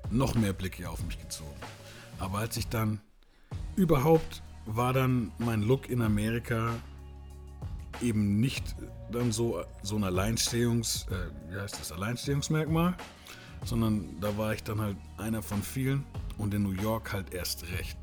noch 0.10 0.36
mehr 0.36 0.54
Blicke 0.54 0.90
auf 0.90 1.04
mich 1.06 1.20
gezogen. 1.20 1.60
Aber 2.20 2.40
als 2.40 2.58
ich 2.58 2.68
dann 2.68 3.02
überhaupt 3.76 4.42
war 4.66 4.94
dann 4.94 5.32
mein 5.38 5.62
Look 5.62 5.90
in 5.90 6.02
Amerika 6.02 6.74
eben 8.02 8.40
nicht 8.40 8.76
dann 9.12 9.32
so, 9.32 9.64
so 9.84 9.96
ein 9.96 10.04
Alleinstehungs, 10.04 11.08
äh, 11.10 11.52
wie 11.52 11.60
heißt 11.60 11.80
das, 11.80 11.92
Alleinstehungsmerkmal, 11.92 12.96
sondern 13.66 14.20
da 14.22 14.38
war 14.38 14.54
ich 14.54 14.64
dann 14.64 14.80
halt 14.80 14.98
einer 15.18 15.42
von 15.42 15.62
vielen 15.62 16.04
und 16.38 16.54
in 16.54 16.64
New 16.64 16.72
York 16.72 17.12
halt 17.14 17.34
erst 17.34 17.64
recht. 17.78 17.98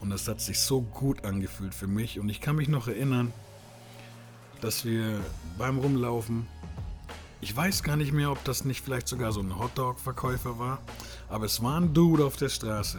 Und 0.00 0.10
das 0.10 0.26
hat 0.26 0.40
sich 0.40 0.58
so 0.58 0.80
gut 0.80 1.24
angefühlt 1.24 1.74
für 1.74 1.86
mich 1.86 2.18
und 2.18 2.28
ich 2.28 2.40
kann 2.40 2.56
mich 2.56 2.68
noch 2.68 2.88
erinnern, 2.88 3.32
dass 4.60 4.84
wir 4.84 5.20
beim 5.58 5.78
Rumlaufen, 5.78 6.46
ich 7.40 7.54
weiß 7.54 7.82
gar 7.82 7.96
nicht 7.96 8.12
mehr, 8.12 8.30
ob 8.30 8.42
das 8.44 8.64
nicht 8.64 8.82
vielleicht 8.82 9.08
sogar 9.08 9.32
so 9.32 9.40
ein 9.40 9.58
Hotdog-Verkäufer 9.58 10.58
war, 10.58 10.78
aber 11.28 11.46
es 11.46 11.62
war 11.62 11.80
ein 11.80 11.92
Dude 11.92 12.24
auf 12.24 12.36
der 12.36 12.48
Straße, 12.48 12.98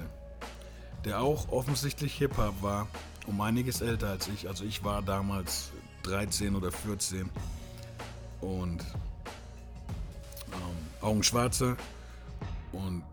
der 1.06 1.21
auch 1.21 1.49
offensichtlich 1.49 2.15
Hip-Hop 2.15 2.62
war, 2.62 2.88
um 3.28 3.39
einiges 3.41 3.82
älter 3.82 4.10
als 4.10 4.28
ich. 4.28 4.47
Also 4.47 4.65
ich 4.65 4.84
war 4.84 5.02
damals 5.02 5.71
13 6.04 6.56
oder 6.56 6.71
14 6.71 7.30
und 8.41 8.82
ähm, 10.52 10.78
Augenschwarze 11.02 11.78
und 12.74 13.04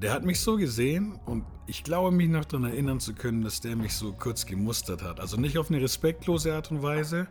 der 0.00 0.12
hat 0.12 0.24
mich 0.24 0.40
so 0.40 0.56
gesehen 0.56 1.18
und 1.24 1.44
ich 1.66 1.82
glaube 1.82 2.10
mich 2.10 2.28
noch 2.28 2.44
daran 2.44 2.64
erinnern 2.64 3.00
zu 3.00 3.14
können, 3.14 3.42
dass 3.42 3.60
der 3.60 3.76
mich 3.76 3.94
so 3.94 4.12
kurz 4.12 4.46
gemustert 4.46 5.02
hat. 5.02 5.20
Also 5.20 5.36
nicht 5.36 5.58
auf 5.58 5.70
eine 5.70 5.80
respektlose 5.80 6.54
Art 6.54 6.70
und 6.70 6.82
Weise, 6.82 7.26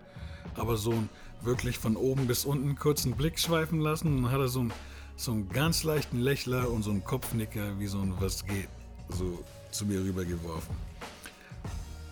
aber 0.56 0.78
so 0.78 0.92
ein 0.92 1.10
wirklich 1.42 1.78
von 1.78 1.96
oben 1.96 2.28
bis 2.28 2.44
unten 2.46 2.76
kurzen 2.76 3.14
Blick 3.14 3.40
schweifen 3.40 3.80
lassen. 3.80 4.08
Und 4.08 4.24
dann 4.24 4.32
hat 4.32 4.40
er 4.40 4.48
so 4.48 4.62
einen, 4.62 4.74
so 5.16 5.32
einen 5.32 5.50
ganz 5.50 5.84
leichten 5.84 6.20
Lächler 6.20 6.70
und 6.70 6.84
so 6.84 6.92
einen 6.92 7.04
Kopfnicker, 7.04 7.80
wie 7.80 7.88
so 7.88 8.00
ein 8.00 8.14
Was 8.20 8.46
geht, 8.46 8.70
so 9.10 9.44
zu 9.72 9.86
mir 9.86 10.00
rübergeworfen. 10.00 10.76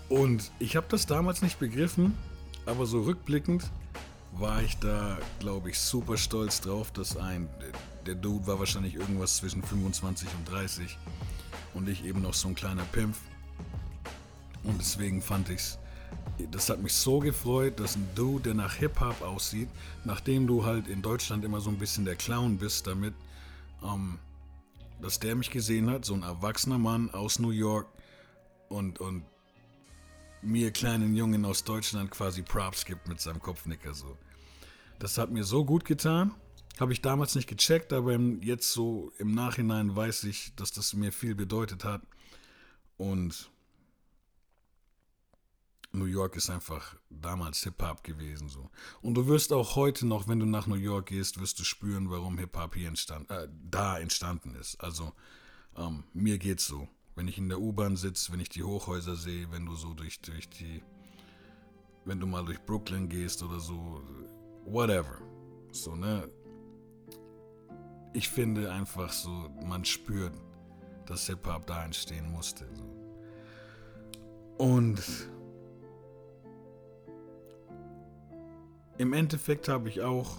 Und 0.10 0.52
ich 0.60 0.76
habe 0.76 0.86
das 0.90 1.06
damals 1.06 1.42
nicht 1.42 1.60
begriffen, 1.60 2.16
aber 2.66 2.86
so 2.86 3.02
rückblickend 3.02 3.72
war 4.34 4.62
ich 4.62 4.78
da, 4.78 5.18
glaube 5.40 5.70
ich, 5.70 5.80
super 5.80 6.18
stolz 6.18 6.62
drauf, 6.62 6.92
dass 6.92 7.18
ein, 7.18 7.50
der 8.06 8.16
Dude 8.16 8.48
war 8.48 8.60
wahrscheinlich 8.60 8.96
irgendwas 8.96 9.38
zwischen 9.38 9.64
25 9.64 10.28
und 10.28 10.52
30 10.52 10.98
und 11.74 11.88
ich 11.88 12.04
eben 12.06 12.22
noch 12.22 12.34
so 12.34 12.48
ein 12.48 12.56
kleiner 12.56 12.84
Pimpf. 12.86 13.20
Und 14.64 14.80
deswegen 14.80 15.22
fand 15.22 15.50
ich's, 15.50 15.78
das 16.52 16.70
hat 16.70 16.82
mich 16.82 16.94
so 16.94 17.20
gefreut, 17.20 17.80
dass 17.80 17.96
ein 17.96 18.08
Dude, 18.16 18.44
der 18.44 18.54
nach 18.54 18.76
Hip-Hop 18.76 19.22
aussieht, 19.22 19.70
nachdem 20.06 20.48
du 20.48 20.66
halt 20.66 20.88
in 20.88 21.02
Deutschland 21.02 21.44
immer 21.44 21.62
so 21.62 21.70
ein 21.70 21.78
bisschen 21.78 22.06
der 22.06 22.16
Clown 22.16 22.58
bist 22.58 22.88
damit, 22.88 23.14
ähm, 23.84 24.20
dass 25.02 25.20
der 25.20 25.36
mich 25.36 25.50
gesehen 25.50 25.90
hat, 25.90 26.06
so 26.06 26.14
ein 26.14 26.24
erwachsener 26.24 26.78
Mann 26.78 27.10
aus 27.12 27.40
New 27.40 27.50
York 27.52 27.88
und, 28.70 29.00
und 29.00 29.24
mir 30.42 30.72
kleinen 30.72 31.16
Jungen 31.16 31.46
aus 31.46 31.64
Deutschland 31.64 32.12
quasi 32.12 32.42
Props 32.42 32.86
gibt 32.86 33.08
mit 33.08 33.20
seinem 33.20 33.42
Kopfnicker 33.42 33.94
so. 33.94 34.18
Das 35.00 35.18
hat 35.18 35.32
mir 35.32 35.44
so 35.44 35.66
gut 35.66 35.86
getan. 35.86 36.32
Habe 36.80 36.94
ich 36.94 37.02
damals 37.02 37.36
nicht 37.36 37.48
gecheckt, 37.48 37.94
aber 37.94 38.18
jetzt 38.42 38.72
so 38.72 39.12
im 39.18 39.34
Nachhinein 39.34 39.96
weiß 39.96 40.24
ich, 40.24 40.56
dass 40.56 40.72
das 40.72 40.94
mir 40.94 41.12
viel 41.12 41.36
bedeutet 41.36 41.84
hat. 41.84 42.02
Und 42.98 43.52
New 45.92 46.06
York 46.06 46.36
ist 46.36 46.50
einfach 46.50 46.96
damals 47.12 47.64
Hip-Hop 47.64 48.04
gewesen. 48.04 48.50
So. 48.50 48.72
Und 49.02 49.14
du 49.14 49.28
wirst 49.28 49.54
auch 49.54 49.76
heute 49.76 50.08
noch, 50.08 50.28
wenn 50.28 50.40
du 50.40 50.48
nach 50.48 50.66
New 50.66 50.76
York 50.76 51.08
gehst, 51.08 51.40
wirst 51.40 51.60
du 51.60 51.64
spüren, 51.64 52.10
warum 52.10 52.40
Hip-Hop 52.40 52.74
hier 52.74 52.88
entstand, 52.88 53.30
äh, 53.30 53.48
da 53.70 54.00
entstanden 54.00 54.56
ist. 54.56 54.82
Also 54.82 55.14
ähm, 55.78 56.04
mir 56.14 56.40
geht's 56.40 56.66
so. 56.66 56.88
Wenn 57.16 57.28
ich 57.28 57.38
in 57.38 57.48
der 57.48 57.60
U-Bahn 57.60 57.96
sitze, 57.96 58.34
wenn 58.34 58.40
ich 58.40 58.50
die 58.50 58.64
Hochhäuser 58.64 59.16
sehe, 59.16 59.52
wenn 59.52 59.68
du 59.68 59.76
so 59.76 59.94
durch, 59.94 60.20
durch 60.22 60.50
die, 60.50 60.82
wenn 62.06 62.20
du 62.20 62.26
mal 62.26 62.44
durch 62.44 62.60
Brooklyn 62.62 63.08
gehst 63.08 63.44
oder 63.44 63.60
so, 63.60 64.02
whatever. 64.66 65.22
So, 65.72 65.96
ne? 65.96 66.28
Ich 68.14 68.30
finde 68.30 68.72
einfach 68.72 69.12
so, 69.12 69.50
man 69.66 69.84
spürt, 69.86 70.34
dass 71.06 71.28
Hip-Hop 71.28 71.66
da 71.68 71.84
entstehen 71.84 72.32
musste. 72.32 72.66
So. 72.76 72.84
Und 74.58 75.02
Im 78.98 79.14
Endeffekt 79.14 79.68
habe 79.70 79.90
ich 79.90 80.02
auch, 80.02 80.38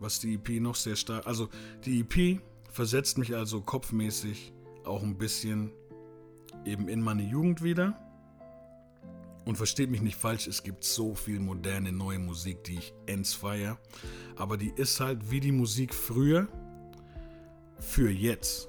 was 0.00 0.18
die 0.18 0.34
EP 0.34 0.60
noch 0.60 0.74
sehr 0.74 0.96
stark, 0.96 1.26
also 1.26 1.48
die 1.84 2.00
EP 2.00 2.40
versetzt 2.70 3.18
mich 3.18 3.34
also 3.34 3.60
kopfmäßig 3.60 4.52
auch 4.84 5.02
ein 5.02 5.18
bisschen 5.18 5.72
eben 6.64 6.88
in 6.88 7.00
meine 7.00 7.22
Jugend 7.22 7.62
wieder. 7.62 8.00
Und 9.44 9.56
versteht 9.56 9.90
mich 9.90 10.00
nicht 10.02 10.16
falsch, 10.16 10.48
es 10.48 10.64
gibt 10.64 10.82
so 10.82 11.14
viel 11.14 11.38
moderne 11.38 11.92
neue 11.92 12.18
Musik, 12.18 12.64
die 12.64 12.78
ich 12.78 12.92
ends 13.06 13.34
feier. 13.34 13.78
Aber 14.34 14.56
die 14.56 14.72
ist 14.74 14.98
halt 14.98 15.30
wie 15.30 15.38
die 15.38 15.52
Musik 15.52 15.94
früher 15.94 16.48
für 17.78 18.10
jetzt 18.10 18.68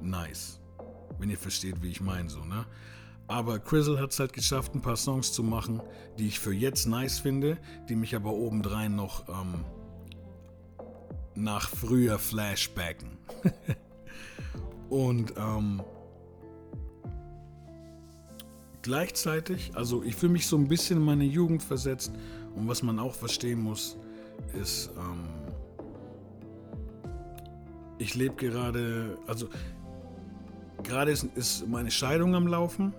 nice. 0.00 0.60
Wenn 1.18 1.30
ihr 1.30 1.38
versteht, 1.38 1.82
wie 1.82 1.90
ich 1.90 2.00
meine, 2.00 2.28
so, 2.28 2.44
ne? 2.44 2.66
Aber 3.26 3.58
Crizzle 3.58 4.00
hat 4.00 4.12
es 4.12 4.20
halt 4.20 4.32
geschafft, 4.32 4.74
ein 4.74 4.80
paar 4.80 4.96
Songs 4.96 5.32
zu 5.32 5.42
machen, 5.42 5.82
die 6.18 6.28
ich 6.28 6.38
für 6.40 6.54
jetzt 6.54 6.86
nice 6.86 7.18
finde, 7.18 7.58
die 7.88 7.94
mich 7.94 8.16
aber 8.16 8.32
obendrein 8.32 8.96
noch 8.96 9.28
ähm, 9.28 9.64
nach 11.34 11.68
früher 11.68 12.18
flashbacken. 12.18 13.18
Und 14.88 15.34
ähm, 15.36 15.82
gleichzeitig, 18.80 19.72
also 19.74 20.02
ich 20.02 20.16
fühle 20.16 20.32
mich 20.32 20.46
so 20.46 20.56
ein 20.56 20.66
bisschen 20.66 20.98
in 20.98 21.04
meine 21.04 21.24
Jugend 21.24 21.62
versetzt 21.62 22.12
und 22.54 22.68
was 22.68 22.82
man 22.82 22.98
auch 22.98 23.14
verstehen 23.14 23.60
muss, 23.60 23.98
ist, 24.58 24.90
ähm, 24.96 25.26
ich 27.98 28.14
lebe 28.14 28.34
gerade, 28.36 29.18
also 29.26 29.48
gerade 30.82 31.10
ist, 31.10 31.24
ist 31.34 31.68
meine 31.68 31.90
Scheidung 31.90 32.34
am 32.34 32.46
Laufen 32.46 32.94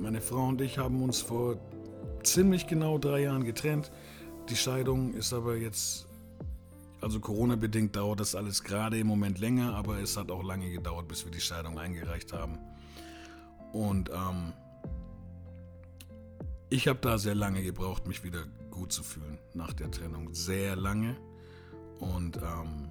meine 0.00 0.20
Frau 0.20 0.46
und 0.46 0.60
ich 0.60 0.78
haben 0.78 1.02
uns 1.02 1.20
vor 1.20 1.56
ziemlich 2.22 2.66
genau 2.66 2.98
drei 2.98 3.22
Jahren 3.22 3.44
getrennt. 3.44 3.90
Die 4.48 4.56
Scheidung 4.56 5.14
ist 5.14 5.32
aber 5.32 5.56
jetzt, 5.56 6.06
also 7.00 7.20
Corona-bedingt 7.20 7.94
dauert 7.96 8.20
das 8.20 8.34
alles 8.34 8.62
gerade 8.62 8.98
im 8.98 9.06
Moment 9.06 9.38
länger, 9.38 9.74
aber 9.74 9.98
es 10.00 10.16
hat 10.16 10.30
auch 10.30 10.42
lange 10.42 10.70
gedauert, 10.70 11.08
bis 11.08 11.24
wir 11.24 11.32
die 11.32 11.40
Scheidung 11.40 11.78
eingereicht 11.78 12.32
haben. 12.32 12.58
Und 13.72 14.10
ähm, 14.10 14.52
ich 16.70 16.88
habe 16.88 16.98
da 17.00 17.18
sehr 17.18 17.34
lange 17.34 17.62
gebraucht, 17.62 18.06
mich 18.06 18.24
wieder 18.24 18.44
gut 18.70 18.92
zu 18.92 19.02
fühlen 19.02 19.38
nach 19.54 19.72
der 19.72 19.90
Trennung. 19.90 20.32
Sehr 20.32 20.76
lange. 20.76 21.16
Und 21.98 22.36
ähm, 22.38 22.90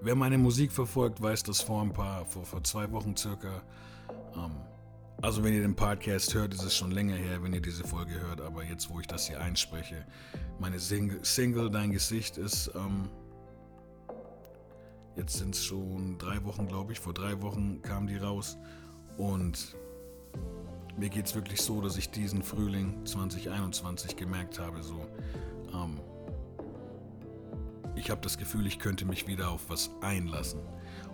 wer 0.00 0.14
meine 0.14 0.38
Musik 0.38 0.72
verfolgt, 0.72 1.20
weiß, 1.20 1.42
dass 1.44 1.60
vor 1.60 1.82
ein 1.82 1.92
paar, 1.92 2.24
vor, 2.26 2.44
vor 2.44 2.62
zwei 2.64 2.90
Wochen 2.92 3.16
circa, 3.16 3.62
ähm, 4.34 4.52
also 5.20 5.42
wenn 5.42 5.52
ihr 5.52 5.62
den 5.62 5.74
Podcast 5.74 6.34
hört, 6.34 6.54
ist 6.54 6.62
es 6.62 6.76
schon 6.76 6.90
länger 6.90 7.16
her, 7.16 7.42
wenn 7.42 7.52
ihr 7.52 7.60
diese 7.60 7.84
Folge 7.84 8.20
hört, 8.20 8.40
aber 8.40 8.64
jetzt, 8.64 8.90
wo 8.90 9.00
ich 9.00 9.06
das 9.06 9.26
hier 9.26 9.40
einspreche, 9.40 10.06
meine 10.58 10.78
Sing 10.78 11.18
Single 11.22 11.70
Dein 11.70 11.90
Gesicht 11.90 12.38
ist, 12.38 12.70
ähm, 12.74 13.08
jetzt 15.16 15.38
sind 15.38 15.54
es 15.54 15.64
schon 15.64 16.18
drei 16.18 16.44
Wochen, 16.44 16.68
glaube 16.68 16.92
ich, 16.92 17.00
vor 17.00 17.12
drei 17.12 17.40
Wochen 17.42 17.82
kam 17.82 18.06
die 18.06 18.16
raus 18.16 18.56
und 19.16 19.76
mir 20.96 21.08
geht 21.08 21.26
es 21.26 21.34
wirklich 21.34 21.60
so, 21.60 21.80
dass 21.80 21.96
ich 21.96 22.10
diesen 22.10 22.42
Frühling 22.42 23.04
2021 23.04 24.16
gemerkt 24.16 24.58
habe, 24.58 24.82
so, 24.82 25.06
ähm, 25.72 26.00
ich 27.98 28.10
habe 28.10 28.20
das 28.20 28.38
Gefühl, 28.38 28.66
ich 28.66 28.78
könnte 28.78 29.04
mich 29.04 29.26
wieder 29.26 29.50
auf 29.50 29.68
was 29.68 29.90
einlassen. 30.00 30.60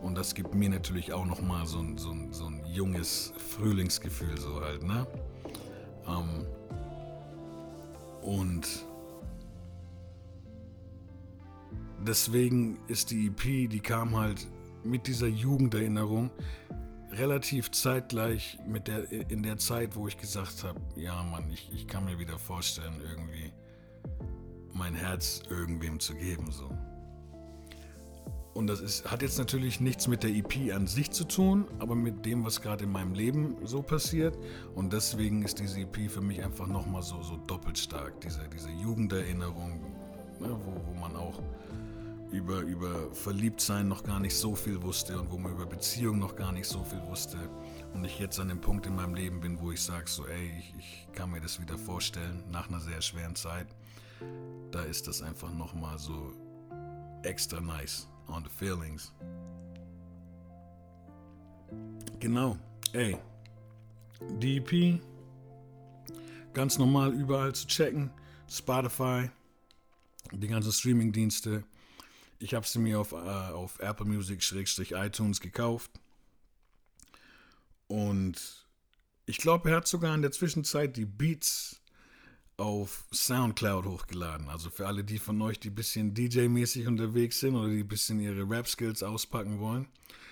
Und 0.02 0.16
das 0.16 0.34
gibt 0.34 0.54
mir 0.54 0.68
natürlich 0.68 1.12
auch 1.12 1.24
nochmal 1.24 1.66
so 1.66 1.78
ein, 1.78 1.96
so, 1.96 2.10
ein, 2.10 2.32
so 2.32 2.46
ein 2.46 2.64
junges 2.66 3.32
Frühlingsgefühl, 3.38 4.38
so 4.38 4.60
halt, 4.60 4.82
ne? 4.82 5.06
Ähm, 6.06 6.46
und 8.22 8.86
deswegen 12.06 12.78
ist 12.86 13.10
die 13.10 13.28
EP, 13.28 13.70
die 13.70 13.80
kam 13.80 14.16
halt 14.16 14.46
mit 14.82 15.06
dieser 15.06 15.26
Jugenderinnerung 15.26 16.30
relativ 17.12 17.70
zeitgleich 17.70 18.58
mit 18.66 18.88
der, 18.88 19.10
in 19.30 19.42
der 19.42 19.56
Zeit, 19.56 19.96
wo 19.96 20.08
ich 20.08 20.18
gesagt 20.18 20.64
habe, 20.64 20.80
ja 20.96 21.22
Mann, 21.22 21.50
ich, 21.50 21.70
ich 21.72 21.86
kann 21.86 22.04
mir 22.04 22.18
wieder 22.18 22.38
vorstellen, 22.38 23.00
irgendwie 23.00 23.52
mein 24.74 24.94
Herz 24.94 25.42
irgendwem 25.48 26.00
zu 26.00 26.14
geben. 26.14 26.50
So. 26.50 26.70
Und 28.54 28.68
das 28.68 28.80
ist, 28.80 29.10
hat 29.10 29.22
jetzt 29.22 29.38
natürlich 29.38 29.80
nichts 29.80 30.06
mit 30.06 30.22
der 30.22 30.30
EP 30.30 30.72
an 30.72 30.86
sich 30.86 31.10
zu 31.10 31.24
tun, 31.24 31.66
aber 31.80 31.96
mit 31.96 32.24
dem, 32.24 32.44
was 32.44 32.60
gerade 32.60 32.84
in 32.84 32.92
meinem 32.92 33.12
Leben 33.12 33.56
so 33.64 33.82
passiert. 33.82 34.38
Und 34.76 34.92
deswegen 34.92 35.42
ist 35.42 35.58
diese 35.58 35.80
EP 35.80 36.08
für 36.08 36.20
mich 36.20 36.42
einfach 36.42 36.68
nochmal 36.68 37.02
so, 37.02 37.20
so 37.22 37.36
doppelt 37.36 37.78
stark. 37.78 38.20
Diese, 38.20 38.48
diese 38.48 38.70
Jugenderinnerung, 38.70 39.80
ne, 40.38 40.56
wo, 40.64 40.80
wo 40.86 41.00
man 41.00 41.16
auch 41.16 41.42
über, 42.30 42.60
über 42.60 43.12
Verliebtsein 43.12 43.88
noch 43.88 44.04
gar 44.04 44.20
nicht 44.20 44.36
so 44.36 44.54
viel 44.54 44.82
wusste 44.82 45.18
und 45.18 45.30
wo 45.32 45.38
man 45.38 45.52
über 45.52 45.66
Beziehungen 45.66 46.20
noch 46.20 46.36
gar 46.36 46.52
nicht 46.52 46.66
so 46.66 46.84
viel 46.84 47.02
wusste. 47.08 47.38
Und 47.92 48.04
ich 48.04 48.20
jetzt 48.20 48.38
an 48.38 48.48
dem 48.48 48.60
Punkt 48.60 48.86
in 48.86 48.94
meinem 48.94 49.14
Leben 49.14 49.40
bin, 49.40 49.60
wo 49.60 49.72
ich 49.72 49.80
sage, 49.80 50.08
so, 50.08 50.26
ey, 50.26 50.52
ich, 50.58 50.74
ich 50.78 51.08
kann 51.12 51.30
mir 51.30 51.40
das 51.40 51.60
wieder 51.60 51.76
vorstellen, 51.76 52.44
nach 52.50 52.68
einer 52.68 52.80
sehr 52.80 53.02
schweren 53.02 53.34
Zeit. 53.34 53.66
Da 54.70 54.82
ist 54.84 55.06
das 55.06 55.22
einfach 55.22 55.52
nochmal 55.52 55.98
so 55.98 56.32
extra 57.22 57.60
nice 57.60 58.08
on 58.28 58.44
the 58.44 58.50
feelings. 58.50 59.12
Genau, 62.20 62.56
ey, 62.92 63.18
die 64.38 64.60
ganz 66.52 66.78
normal 66.78 67.12
überall 67.12 67.54
zu 67.54 67.66
checken, 67.66 68.10
Spotify, 68.48 69.30
die 70.32 70.48
ganzen 70.48 70.72
Streaming-Dienste, 70.72 71.64
ich 72.38 72.54
habe 72.54 72.66
sie 72.66 72.78
mir 72.78 73.00
auf, 73.00 73.12
äh, 73.12 73.16
auf 73.16 73.78
Apple 73.80 74.06
Music-iTunes 74.06 75.40
gekauft. 75.40 75.90
Und 77.88 78.66
ich 79.26 79.38
glaube, 79.38 79.70
er 79.70 79.76
hat 79.76 79.88
sogar 79.88 80.14
in 80.14 80.22
der 80.22 80.32
Zwischenzeit 80.32 80.96
die 80.96 81.06
Beats 81.06 81.80
auf 82.56 83.04
Soundcloud 83.12 83.86
hochgeladen. 83.86 84.48
Also 84.48 84.70
für 84.70 84.86
alle 84.86 85.04
die 85.04 85.18
von 85.18 85.40
euch, 85.42 85.58
die 85.58 85.70
ein 85.70 85.74
bisschen 85.74 86.14
DJ-mäßig 86.14 86.86
unterwegs 86.86 87.40
sind 87.40 87.56
oder 87.56 87.68
die 87.68 87.80
ein 87.80 87.88
bisschen 87.88 88.20
ihre 88.20 88.48
Rap-Skills 88.48 89.02
auspacken 89.02 89.58
wollen, 89.58 89.88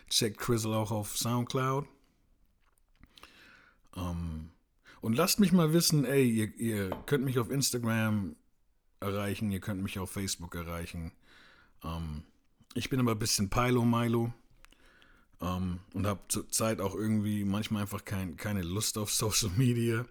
checkt 0.08 0.38
Crizzle 0.38 0.76
auch 0.76 0.90
auf 0.90 1.16
Soundcloud. 1.16 1.86
Um, 3.94 4.02
ähm, 4.02 4.50
und 5.00 5.14
lasst 5.14 5.40
mich 5.40 5.52
mal 5.52 5.72
wissen, 5.72 6.04
ey, 6.04 6.28
ihr, 6.28 6.56
ihr 6.56 6.90
könnt 7.06 7.24
mich 7.24 7.38
auf 7.38 7.50
Instagram 7.50 8.36
erreichen, 9.00 9.50
ihr 9.50 9.60
könnt 9.60 9.82
mich 9.82 9.98
auf 9.98 10.10
Facebook 10.12 10.54
erreichen. 10.54 11.12
Ähm, 11.82 12.22
ich 12.74 12.88
bin 12.88 13.00
aber 13.00 13.12
ein 13.12 13.18
bisschen 13.18 13.50
Pilo-Milo 13.50 14.32
ähm, 15.40 15.80
und 15.92 16.06
habe 16.06 16.20
zurzeit 16.28 16.80
auch 16.80 16.94
irgendwie 16.94 17.44
manchmal 17.44 17.82
einfach 17.82 18.04
kein, 18.04 18.36
keine 18.36 18.62
Lust 18.62 18.96
auf 18.96 19.12
Social 19.12 19.50
Media. 19.56 20.06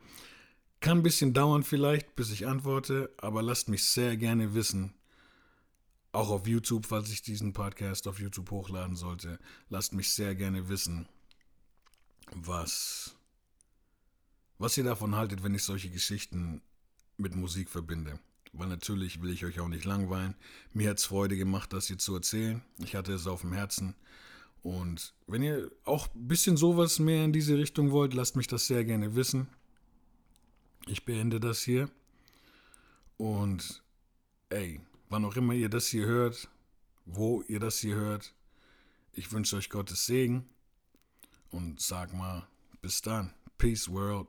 Kann 0.82 0.98
ein 0.98 1.04
bisschen 1.04 1.34
dauern 1.34 1.64
vielleicht, 1.64 2.16
bis 2.16 2.32
ich 2.32 2.48
antworte, 2.48 3.14
aber 3.18 3.44
lasst 3.44 3.70
mich 3.70 3.86
sehr 3.86 4.18
gerne 4.18 4.56
wissen, 4.56 4.94
auch 6.12 6.30
auf 6.30 6.48
YouTube, 6.48 6.88
falls 6.88 7.12
ich 7.12 7.22
diesen 7.22 7.54
Podcast 7.54 8.08
auf 8.08 8.20
YouTube 8.20 8.52
hochladen 8.52 8.96
sollte, 8.96 9.40
lasst 9.70 9.94
mich 9.94 10.12
sehr 10.12 10.36
gerne 10.36 10.70
wissen, 10.70 11.08
was, 12.34 13.16
was 14.58 14.76
ihr 14.76 14.84
davon 14.84 15.16
haltet, 15.16 15.44
wenn 15.44 15.56
ich 15.56 15.64
solche 15.64 15.90
Geschichten 15.90 16.62
mit 17.18 17.36
Musik 17.36 17.70
verbinde. 17.70 18.20
Weil 18.54 18.68
natürlich 18.68 19.22
will 19.22 19.32
ich 19.32 19.46
euch 19.46 19.60
auch 19.62 19.70
nicht 19.70 19.86
langweilen. 19.86 20.36
Mir 20.74 20.90
hat 20.90 20.98
es 20.98 21.06
Freude 21.06 21.38
gemacht, 21.38 21.72
das 21.72 21.88
hier 21.88 21.98
zu 21.98 22.16
erzählen. 22.16 22.62
Ich 22.80 22.96
hatte 22.96 23.14
es 23.14 23.28
auf 23.28 23.42
dem 23.42 23.54
Herzen. 23.54 23.96
Und 24.64 25.14
wenn 25.28 25.42
ihr 25.42 25.72
auch 25.86 26.14
ein 26.14 26.28
bisschen 26.28 26.58
sowas 26.58 27.00
mehr 27.00 27.24
in 27.24 27.32
diese 27.32 27.58
Richtung 27.58 27.92
wollt, 27.92 28.14
lasst 28.14 28.36
mich 28.36 28.48
das 28.48 28.68
sehr 28.68 28.84
gerne 28.84 29.16
wissen. 29.16 29.48
Ich 30.88 31.06
beende 31.06 31.40
das 31.40 31.62
hier. 31.62 31.90
Und 33.18 33.84
ey, 34.50 34.82
wann 35.10 35.26
auch 35.26 35.36
immer 35.36 35.54
ihr 35.54 35.70
das 35.70 35.88
hier 35.88 36.06
hört, 36.06 36.50
wo 37.06 37.42
ihr 37.44 37.60
das 37.60 37.80
hier 37.80 37.96
hört, 37.96 38.34
ich 39.14 39.32
wünsche 39.32 39.58
euch 39.58 39.70
Gottes 39.70 40.06
Segen 40.06 40.50
und 41.50 41.80
sag 41.82 42.14
mal, 42.14 42.48
bis 42.82 43.02
dann. 43.02 43.34
Peace, 43.58 43.90
World. 43.90 44.28